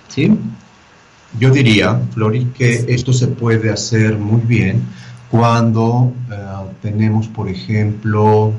¿Sí? 0.08 0.30
Yo 1.38 1.50
diría, 1.50 2.00
Flori, 2.12 2.46
que 2.46 2.86
esto 2.88 3.12
se 3.12 3.28
puede 3.28 3.70
hacer 3.70 4.18
muy 4.18 4.40
bien 4.40 4.82
cuando 5.30 6.12
eh, 6.30 6.36
tenemos, 6.82 7.28
por 7.28 7.48
ejemplo, 7.48 8.52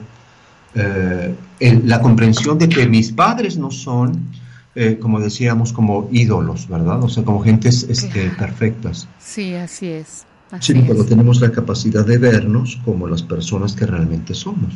eh, 0.74 1.36
la 1.60 2.02
comprensión 2.02 2.58
de 2.58 2.70
que 2.70 2.88
mis 2.88 3.12
padres 3.12 3.58
no 3.58 3.72
son, 3.72 4.32
eh, 4.74 4.98
como 5.00 5.20
decíamos, 5.20 5.74
como 5.74 6.08
ídolos, 6.12 6.68
¿verdad? 6.70 7.04
O 7.04 7.10
sea, 7.10 7.24
como 7.24 7.42
gentes 7.42 7.86
este, 7.90 8.30
perfectas. 8.30 9.08
Sí, 9.20 9.54
así 9.54 9.88
es. 9.88 10.26
sino 10.60 10.86
cuando 10.86 11.06
tenemos 11.06 11.42
la 11.42 11.52
capacidad 11.52 12.06
de 12.06 12.18
vernos 12.18 12.80
como 12.86 13.08
las 13.08 13.22
personas 13.22 13.74
que 13.74 13.86
realmente 13.86 14.34
somos. 14.34 14.74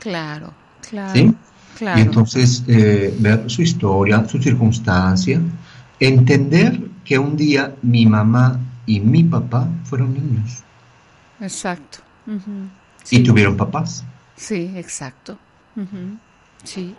Claro. 0.00 0.52
¿sí? 1.12 1.34
Y 1.80 2.00
entonces 2.00 2.64
eh, 2.66 3.14
ver 3.20 3.44
su 3.46 3.62
historia, 3.62 4.26
su 4.28 4.40
circunstancia, 4.42 5.40
entender 6.00 6.80
que 7.08 7.18
un 7.18 7.38
día 7.38 7.74
mi 7.80 8.04
mamá 8.04 8.60
y 8.84 9.00
mi 9.00 9.24
papá 9.24 9.66
fueron 9.84 10.12
niños. 10.12 10.62
Exacto. 11.40 12.00
Y 13.10 13.22
tuvieron 13.22 13.56
papás. 13.56 14.04
Sí, 14.36 14.70
exacto. 14.76 15.38
Sí. 16.64 16.94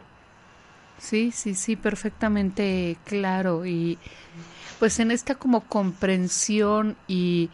Sí, 0.97 1.31
sí, 1.31 1.53
sí, 1.53 1.75
perfectamente 1.75 2.97
claro. 3.05 3.67
Y 3.67 3.99
pues 4.79 4.99
en 4.99 5.11
esta 5.11 5.35
como 5.35 5.61
comprensión 5.61 6.95
y 7.07 7.51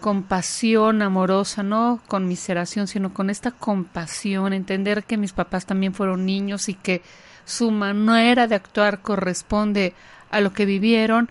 compasión 0.00 1.02
amorosa, 1.02 1.62
no 1.62 2.00
conmiseración, 2.08 2.88
sino 2.88 3.12
con 3.12 3.28
esta 3.28 3.50
compasión, 3.50 4.54
entender 4.54 5.04
que 5.04 5.18
mis 5.18 5.34
papás 5.34 5.66
también 5.66 5.92
fueron 5.92 6.24
niños 6.24 6.70
y 6.70 6.74
que 6.74 7.02
su 7.44 7.70
manera 7.70 8.46
de 8.46 8.54
actuar 8.54 9.02
corresponde 9.02 9.92
a 10.30 10.40
lo 10.40 10.54
que 10.54 10.64
vivieron. 10.64 11.28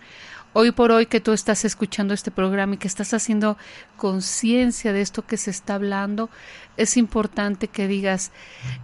Hoy 0.60 0.72
por 0.72 0.90
hoy 0.90 1.06
que 1.06 1.20
tú 1.20 1.32
estás 1.32 1.64
escuchando 1.64 2.14
este 2.14 2.32
programa 2.32 2.74
y 2.74 2.78
que 2.78 2.88
estás 2.88 3.14
haciendo 3.14 3.56
conciencia 3.96 4.92
de 4.92 5.02
esto 5.02 5.24
que 5.24 5.36
se 5.36 5.52
está 5.52 5.76
hablando, 5.76 6.30
es 6.76 6.96
importante 6.96 7.68
que 7.68 7.86
digas, 7.86 8.32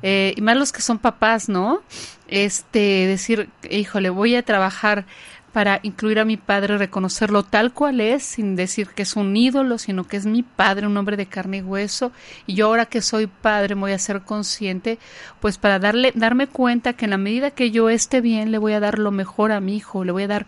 eh, 0.01 0.35
y 0.37 0.41
más 0.41 0.57
los 0.57 0.71
que 0.71 0.83
son 0.83 1.01
papás, 1.01 1.49
¿no? 1.49 1.83
Este, 2.29 3.09
decir, 3.09 3.49
híjole, 3.69 4.11
voy 4.11 4.37
a 4.37 4.45
trabajar 4.45 5.05
para 5.53 5.81
incluir 5.83 6.21
a 6.21 6.25
mi 6.25 6.37
padre, 6.37 6.79
reconocerlo 6.79 7.43
tal 7.43 7.73
cual 7.73 8.01
es, 8.01 8.23
sin 8.23 8.55
decir 8.55 8.91
que 8.91 9.03
es 9.03 9.17
un 9.17 9.37
ídolo, 9.37 9.79
sino 9.79 10.07
que 10.07 10.17
es 10.17 10.27
mi 10.27 10.45
padre, 10.45 10.87
un 10.87 10.97
hombre 10.97 11.17
de 11.17 11.27
carne 11.27 11.57
y 11.57 11.63
hueso, 11.63 12.13
y 12.47 12.55
yo 12.55 12.67
ahora 12.67 12.87
que 12.87 13.03
soy 13.03 13.27
padre 13.27 13.75
voy 13.75 13.91
a 13.91 13.99
ser 13.99 14.23
consciente, 14.23 15.01
pues 15.41 15.59
para 15.59 15.81
darle, 15.81 16.13
darme 16.15 16.47
cuenta 16.47 16.93
que 16.93 17.07
en 17.07 17.11
la 17.11 17.19
medida 17.19 17.51
que 17.51 17.73
yo 17.73 17.89
esté 17.89 18.21
bien, 18.21 18.53
le 18.53 18.59
voy 18.59 18.75
a 18.75 18.81
dar 18.81 19.01
lo 19.01 19.11
mejor 19.11 19.51
a 19.51 19.59
mi 19.59 19.77
hijo, 19.77 20.05
le 20.05 20.13
voy 20.13 20.23
a 20.23 20.29
dar 20.29 20.47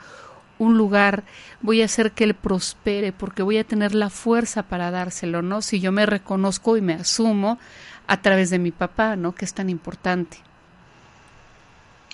un 0.59 0.79
lugar, 0.79 1.25
voy 1.61 1.83
a 1.83 1.87
hacer 1.87 2.13
que 2.13 2.25
él 2.25 2.35
prospere, 2.35 3.13
porque 3.13 3.43
voy 3.43 3.59
a 3.59 3.65
tener 3.65 3.95
la 3.95 4.11
fuerza 4.11 4.63
para 4.65 4.91
dárselo, 4.91 5.43
¿no? 5.43 5.63
Si 5.63 5.81
yo 5.81 5.93
me 5.93 6.07
reconozco 6.07 6.77
y 6.77 6.81
me 6.81 6.95
asumo 6.95 7.59
a 8.07 8.23
través 8.23 8.51
de 8.51 8.59
mi 8.59 8.71
papá, 8.71 9.17
¿no? 9.17 9.35
Que 9.35 9.45
es 9.45 9.55
tan 9.55 9.71
importante. 9.71 10.39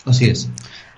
Así 0.04 0.26
es. 0.26 0.48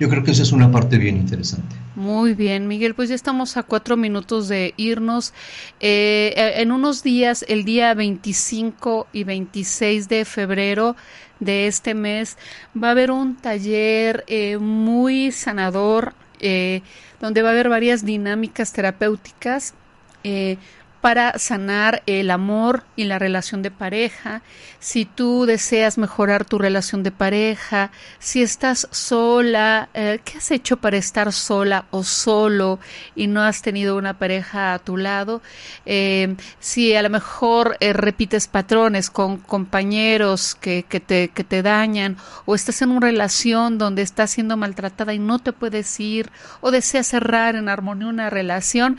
Yo 0.00 0.08
creo 0.08 0.24
que 0.24 0.30
esa 0.30 0.42
es 0.42 0.52
una 0.52 0.70
parte 0.70 0.96
bien 0.98 1.16
interesante. 1.16 1.76
Muy 1.94 2.34
bien, 2.34 2.66
Miguel, 2.66 2.94
pues 2.94 3.10
ya 3.10 3.14
estamos 3.14 3.56
a 3.56 3.62
cuatro 3.62 3.96
minutos 3.96 4.48
de 4.48 4.72
irnos. 4.76 5.34
Eh, 5.80 6.32
eh, 6.36 6.54
en 6.56 6.72
unos 6.72 7.02
días, 7.02 7.44
el 7.48 7.64
día 7.64 7.92
25 7.94 9.08
y 9.12 9.24
26 9.24 10.08
de 10.08 10.24
febrero 10.24 10.96
de 11.38 11.66
este 11.66 11.94
mes, 11.94 12.38
va 12.80 12.88
a 12.88 12.90
haber 12.92 13.10
un 13.10 13.36
taller 13.36 14.24
eh, 14.26 14.56
muy 14.58 15.32
sanador, 15.32 16.14
donde 17.24 17.40
va 17.40 17.48
a 17.48 17.52
haber 17.52 17.70
varias 17.70 18.04
dinámicas 18.04 18.74
terapéuticas 18.74 19.72
para 21.04 21.38
sanar 21.38 22.02
el 22.06 22.30
amor 22.30 22.82
y 22.96 23.04
la 23.04 23.18
relación 23.18 23.60
de 23.60 23.70
pareja, 23.70 24.40
si 24.78 25.04
tú 25.04 25.44
deseas 25.44 25.98
mejorar 25.98 26.46
tu 26.46 26.56
relación 26.56 27.02
de 27.02 27.10
pareja, 27.10 27.90
si 28.18 28.42
estás 28.42 28.88
sola, 28.90 29.90
eh, 29.92 30.20
¿qué 30.24 30.38
has 30.38 30.50
hecho 30.50 30.78
para 30.78 30.96
estar 30.96 31.30
sola 31.34 31.84
o 31.90 32.04
solo 32.04 32.78
y 33.14 33.26
no 33.26 33.42
has 33.42 33.60
tenido 33.60 33.98
una 33.98 34.14
pareja 34.18 34.72
a 34.72 34.78
tu 34.78 34.96
lado? 34.96 35.42
Eh, 35.84 36.36
si 36.58 36.94
a 36.94 37.02
lo 37.02 37.10
mejor 37.10 37.76
eh, 37.80 37.92
repites 37.92 38.48
patrones 38.48 39.10
con 39.10 39.36
compañeros 39.36 40.54
que, 40.54 40.84
te, 40.84 41.28
que 41.28 41.44
te 41.44 41.60
dañan 41.60 42.16
o 42.46 42.54
estás 42.54 42.80
en 42.80 42.92
una 42.92 43.08
relación 43.08 43.76
donde 43.76 44.00
estás 44.00 44.30
siendo 44.30 44.56
maltratada 44.56 45.12
y 45.12 45.18
no 45.18 45.38
te 45.38 45.52
puedes 45.52 46.00
ir 46.00 46.30
o 46.62 46.70
deseas 46.70 47.08
cerrar 47.08 47.56
en 47.56 47.68
armonía 47.68 48.08
una 48.08 48.30
relación, 48.30 48.96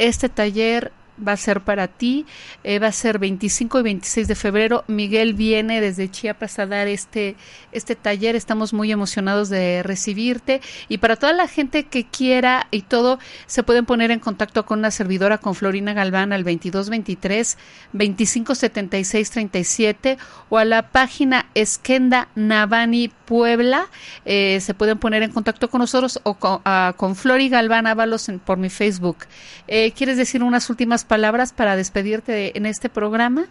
este 0.00 0.28
taller 0.28 0.90
va 1.16 1.32
a 1.32 1.36
ser 1.36 1.60
para 1.60 1.88
ti. 1.88 2.26
Eh, 2.62 2.78
va 2.78 2.88
a 2.88 2.92
ser 2.92 3.18
25 3.18 3.80
y 3.80 3.82
26 3.82 4.28
de 4.28 4.34
febrero. 4.34 4.84
Miguel 4.86 5.34
viene 5.34 5.80
desde 5.80 6.10
Chiapas 6.10 6.58
a 6.58 6.66
dar 6.66 6.88
este, 6.88 7.36
este 7.72 7.94
taller. 7.96 8.36
Estamos 8.36 8.72
muy 8.72 8.90
emocionados 8.92 9.48
de 9.48 9.82
recibirte. 9.82 10.60
Y 10.88 10.98
para 10.98 11.16
toda 11.16 11.32
la 11.32 11.48
gente 11.48 11.84
que 11.84 12.04
quiera 12.04 12.66
y 12.70 12.82
todo, 12.82 13.18
se 13.46 13.62
pueden 13.62 13.86
poner 13.86 14.10
en 14.10 14.20
contacto 14.20 14.66
con 14.66 14.80
una 14.80 14.90
servidora, 14.90 15.38
con 15.38 15.54
Florina 15.54 15.92
Galván, 15.92 16.32
al 16.32 16.44
2223 16.44 17.58
2576 17.92 19.30
37 19.30 20.18
o 20.48 20.58
a 20.58 20.64
la 20.64 20.90
página 20.90 21.46
Esquenda 21.54 22.28
Navani 22.34 23.08
Puebla. 23.24 23.88
Eh, 24.24 24.58
se 24.60 24.74
pueden 24.74 24.98
poner 24.98 25.22
en 25.22 25.32
contacto 25.32 25.70
con 25.70 25.80
nosotros 25.80 26.20
o 26.22 26.34
con, 26.34 26.54
uh, 26.54 26.94
con 26.96 27.16
Flori 27.16 27.48
Galván 27.48 27.86
Ábalos 27.86 28.30
por 28.44 28.58
mi 28.58 28.70
Facebook. 28.70 29.18
Eh, 29.66 29.92
¿Quieres 29.92 30.16
decir 30.16 30.42
unas 30.42 30.70
últimas 30.70 31.03
palabras 31.04 31.52
para 31.52 31.76
despedirte 31.76 32.56
en 32.56 32.66
este 32.66 32.88
programa? 32.88 33.46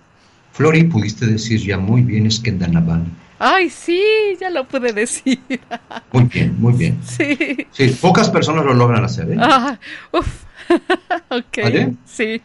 Flori, 0.51 0.83
pudiste 0.83 1.25
decir 1.25 1.59
ya 1.61 1.77
muy 1.77 2.01
bien 2.01 2.27
Esquenda 2.27 2.67
Navani. 2.67 3.09
Ay, 3.39 3.69
sí, 3.69 4.01
ya 4.39 4.49
lo 4.49 4.65
pude 4.67 4.93
decir. 4.93 5.39
Muy 6.11 6.23
bien, 6.25 6.55
muy 6.59 6.73
bien. 6.73 6.99
Sí. 7.03 7.67
Sí, 7.71 7.97
pocas 7.99 8.29
personas 8.29 8.63
lo 8.63 8.73
logran 8.73 9.03
hacer, 9.03 9.31
¿eh? 9.31 9.37
Ah, 9.39 9.77
uf. 10.11 10.43
ok. 11.29 11.57
¿Vale? 11.61 11.93
Sí. 12.05 12.41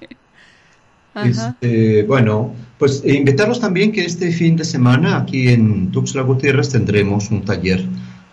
Este, 1.24 2.02
bueno, 2.04 2.54
pues 2.78 3.02
e 3.04 3.14
invitarlos 3.14 3.60
también 3.60 3.92
que 3.92 4.04
este 4.04 4.30
fin 4.30 4.56
de 4.56 4.64
semana 4.64 5.16
aquí 5.18 5.48
en 5.48 5.90
Tuxtla 5.90 6.22
Gutiérrez 6.22 6.70
tendremos 6.70 7.30
un 7.30 7.44
taller 7.44 7.84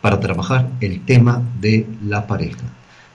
para 0.02 0.20
trabajar 0.20 0.70
el 0.82 1.04
tema 1.06 1.42
de 1.60 1.86
la 2.06 2.28
pareja. 2.28 2.60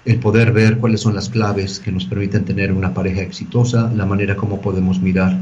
El 0.05 0.19
poder 0.19 0.53
ver 0.53 0.79
cuáles 0.79 1.01
son 1.01 1.15
las 1.15 1.29
claves 1.29 1.79
que 1.79 1.93
nos 1.93 2.07
permiten 2.07 2.45
tener 2.45 2.73
una 2.73 2.95
pareja 2.95 3.21
exitosa, 3.21 3.93
la 3.95 4.07
manera 4.07 4.37
como 4.37 4.61
podemos 4.61 5.01
mirar 5.01 5.37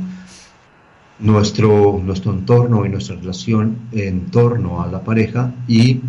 nuestro, 1.21 2.01
nuestro 2.05 2.33
entorno 2.33 2.85
y 2.85 2.89
nuestra 2.89 3.17
relación 3.17 3.77
en 3.93 4.27
torno 4.27 4.83
a 4.83 4.87
la 4.89 5.01
pareja 5.01 5.53
y 5.67 6.01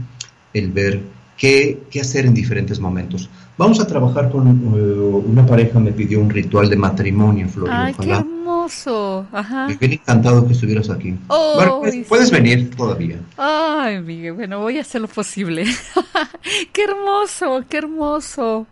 el 0.54 0.72
ver 0.72 1.02
qué, 1.38 1.84
qué 1.90 2.02
hacer 2.02 2.26
en 2.26 2.34
diferentes 2.34 2.80
momentos. 2.80 3.30
Vamos 3.58 3.80
a 3.80 3.88
trabajar 3.88 4.32
con 4.32 4.48
uh, 4.48 5.18
una 5.18 5.46
pareja, 5.46 5.80
me 5.80 5.92
pidió 5.92 6.20
un 6.20 6.30
ritual 6.30 6.70
de 6.70 6.76
matrimonio, 6.76 7.48
Florida. 7.50 8.26
Hermoso. 8.70 9.28
Ajá. 9.32 9.68
Me 9.68 9.76
hubiera 9.76 9.94
encantado 9.96 10.46
que 10.46 10.54
estuvieras 10.54 10.90
aquí. 10.90 11.16
bueno, 11.28 11.80
pues, 11.80 12.08
puedes 12.08 12.32
venir 12.32 12.70
todavía. 12.76 13.18
Ay, 13.38 14.00
Miguel, 14.02 14.34
bueno, 14.34 14.60
voy 14.60 14.78
a 14.78 14.82
hacer 14.82 15.02
lo 15.02 15.08
posible. 15.08 15.66
qué 16.74 16.84
hermoso, 16.84 17.64
qué 17.68 17.78
hermoso. 17.78 18.68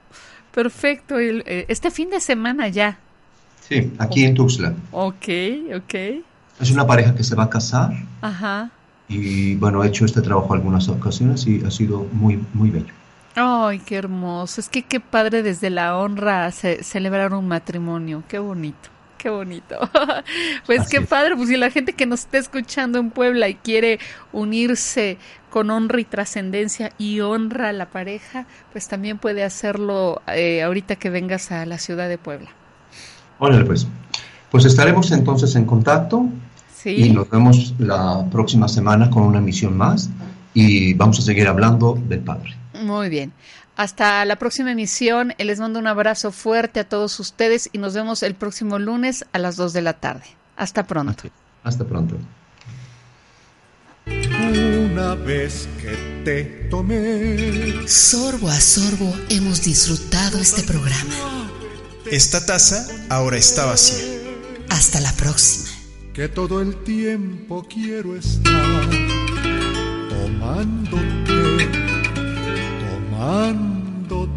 Perfecto. 0.54 1.20
Eh, 1.20 1.66
este 1.68 1.92
fin 1.92 2.10
de 2.10 2.20
semana 2.20 2.68
ya. 2.68 3.00
Sí, 3.68 3.92
aquí 3.98 4.24
en 4.24 4.36
Tuxtla. 4.36 4.74
Ok, 4.92 5.28
ok. 5.76 5.94
Es 6.60 6.72
una 6.72 6.86
pareja 6.86 7.14
que 7.16 7.24
se 7.24 7.36
va 7.36 7.44
a 7.44 7.50
casar. 7.50 7.92
Ajá. 8.22 8.70
Y 9.10 9.56
bueno, 9.56 9.84
he 9.84 9.88
hecho 9.88 10.06
este 10.06 10.22
trabajo 10.22 10.54
algunas 10.54 10.88
ocasiones 10.90 11.46
y 11.48 11.64
ha 11.66 11.72
sido 11.72 12.06
muy, 12.12 12.44
muy 12.54 12.70
bello. 12.70 12.94
Ay, 13.36 13.80
qué 13.80 13.96
hermoso. 13.96 14.62
Es 14.62 14.70
que 14.70 14.84
qué 14.84 15.00
padre 15.00 15.44
desde 15.44 15.70
la 15.70 15.98
honra 15.98 16.52
celebrar 16.52 17.34
un 17.34 17.48
matrimonio. 17.48 18.24
Qué 18.28 18.40
bonito. 18.40 18.97
Qué 19.18 19.30
bonito. 19.30 19.76
pues 20.66 20.88
qué 20.90 21.02
padre. 21.02 21.36
Pues 21.36 21.50
si 21.50 21.58
la 21.58 21.72
gente 21.72 21.94
que 21.94 22.06
nos 22.06 22.22
está 22.22 22.38
escuchando 22.38 23.00
en 23.00 23.10
Puebla 23.10 23.50
y 23.50 23.56
quiere 23.56 24.00
unirse 24.32 25.18
con 25.50 25.70
honra 25.70 26.00
y 26.00 26.06
trascendencia 26.06 26.92
y 26.98 27.20
honra 27.22 27.70
a 27.70 27.74
la 27.74 27.90
pareja, 27.90 28.46
pues 28.72 28.88
también 28.88 29.18
puede 29.18 29.44
hacerlo 29.44 30.22
eh, 30.28 30.62
ahorita 30.62 30.98
que 30.98 31.10
vengas 31.10 31.52
a 31.52 31.66
la 31.66 31.80
ciudad 31.80 32.08
de 32.10 32.18
Puebla. 32.18 32.50
Órale, 33.40 33.66
pues. 33.66 33.88
Pues 34.52 34.66
estaremos 34.66 35.12
entonces 35.12 35.56
en 35.56 35.66
contacto. 35.66 36.26
Sí. 36.76 36.92
Y 36.92 37.10
nos 37.10 37.30
vemos 37.30 37.74
la 37.80 38.26
próxima 38.32 38.68
semana 38.68 39.10
con 39.10 39.24
una 39.24 39.40
emisión 39.40 39.76
más 39.76 40.10
y 40.54 40.94
vamos 40.94 41.20
a 41.20 41.22
seguir 41.22 41.48
hablando 41.48 42.00
del 42.08 42.20
Padre. 42.20 42.56
Muy 42.82 43.10
bien. 43.10 43.34
Hasta 43.78 44.26
la 44.26 44.38
próxima 44.38 44.72
emisión. 44.72 45.36
Les 45.38 45.60
mando 45.60 45.78
un 45.78 45.86
abrazo 45.86 46.32
fuerte 46.32 46.80
a 46.80 46.90
todos 46.90 47.20
ustedes 47.20 47.70
y 47.72 47.78
nos 47.78 47.94
vemos 47.94 48.24
el 48.24 48.34
próximo 48.34 48.80
lunes 48.80 49.24
a 49.34 49.38
las 49.38 49.56
2 49.56 49.72
de 49.72 49.82
la 49.84 49.94
tarde. 49.94 50.26
Hasta 50.58 50.88
pronto. 50.88 51.30
Hasta 51.64 51.86
pronto. 51.86 52.18
Una 54.08 55.14
vez 55.14 55.70
que 55.80 56.24
te 56.26 56.44
tomé. 56.72 57.88
Sorbo 57.88 58.50
a 58.50 58.60
sorbo 58.60 59.14
hemos 59.30 59.64
disfrutado 59.64 60.40
este 60.40 60.64
programa. 60.64 61.14
Esta 62.10 62.44
taza 62.44 62.84
ahora 63.10 63.38
está 63.38 63.66
vacía. 63.66 64.08
Hasta 64.70 65.00
la 65.02 65.14
próxima. 65.14 65.70
Que 66.14 66.28
todo 66.28 66.62
el 66.62 66.84
tiempo 66.84 67.64
quiero 67.70 68.16
estar 68.16 68.90
tomándote 70.10 71.97
tomándote. 73.18 74.28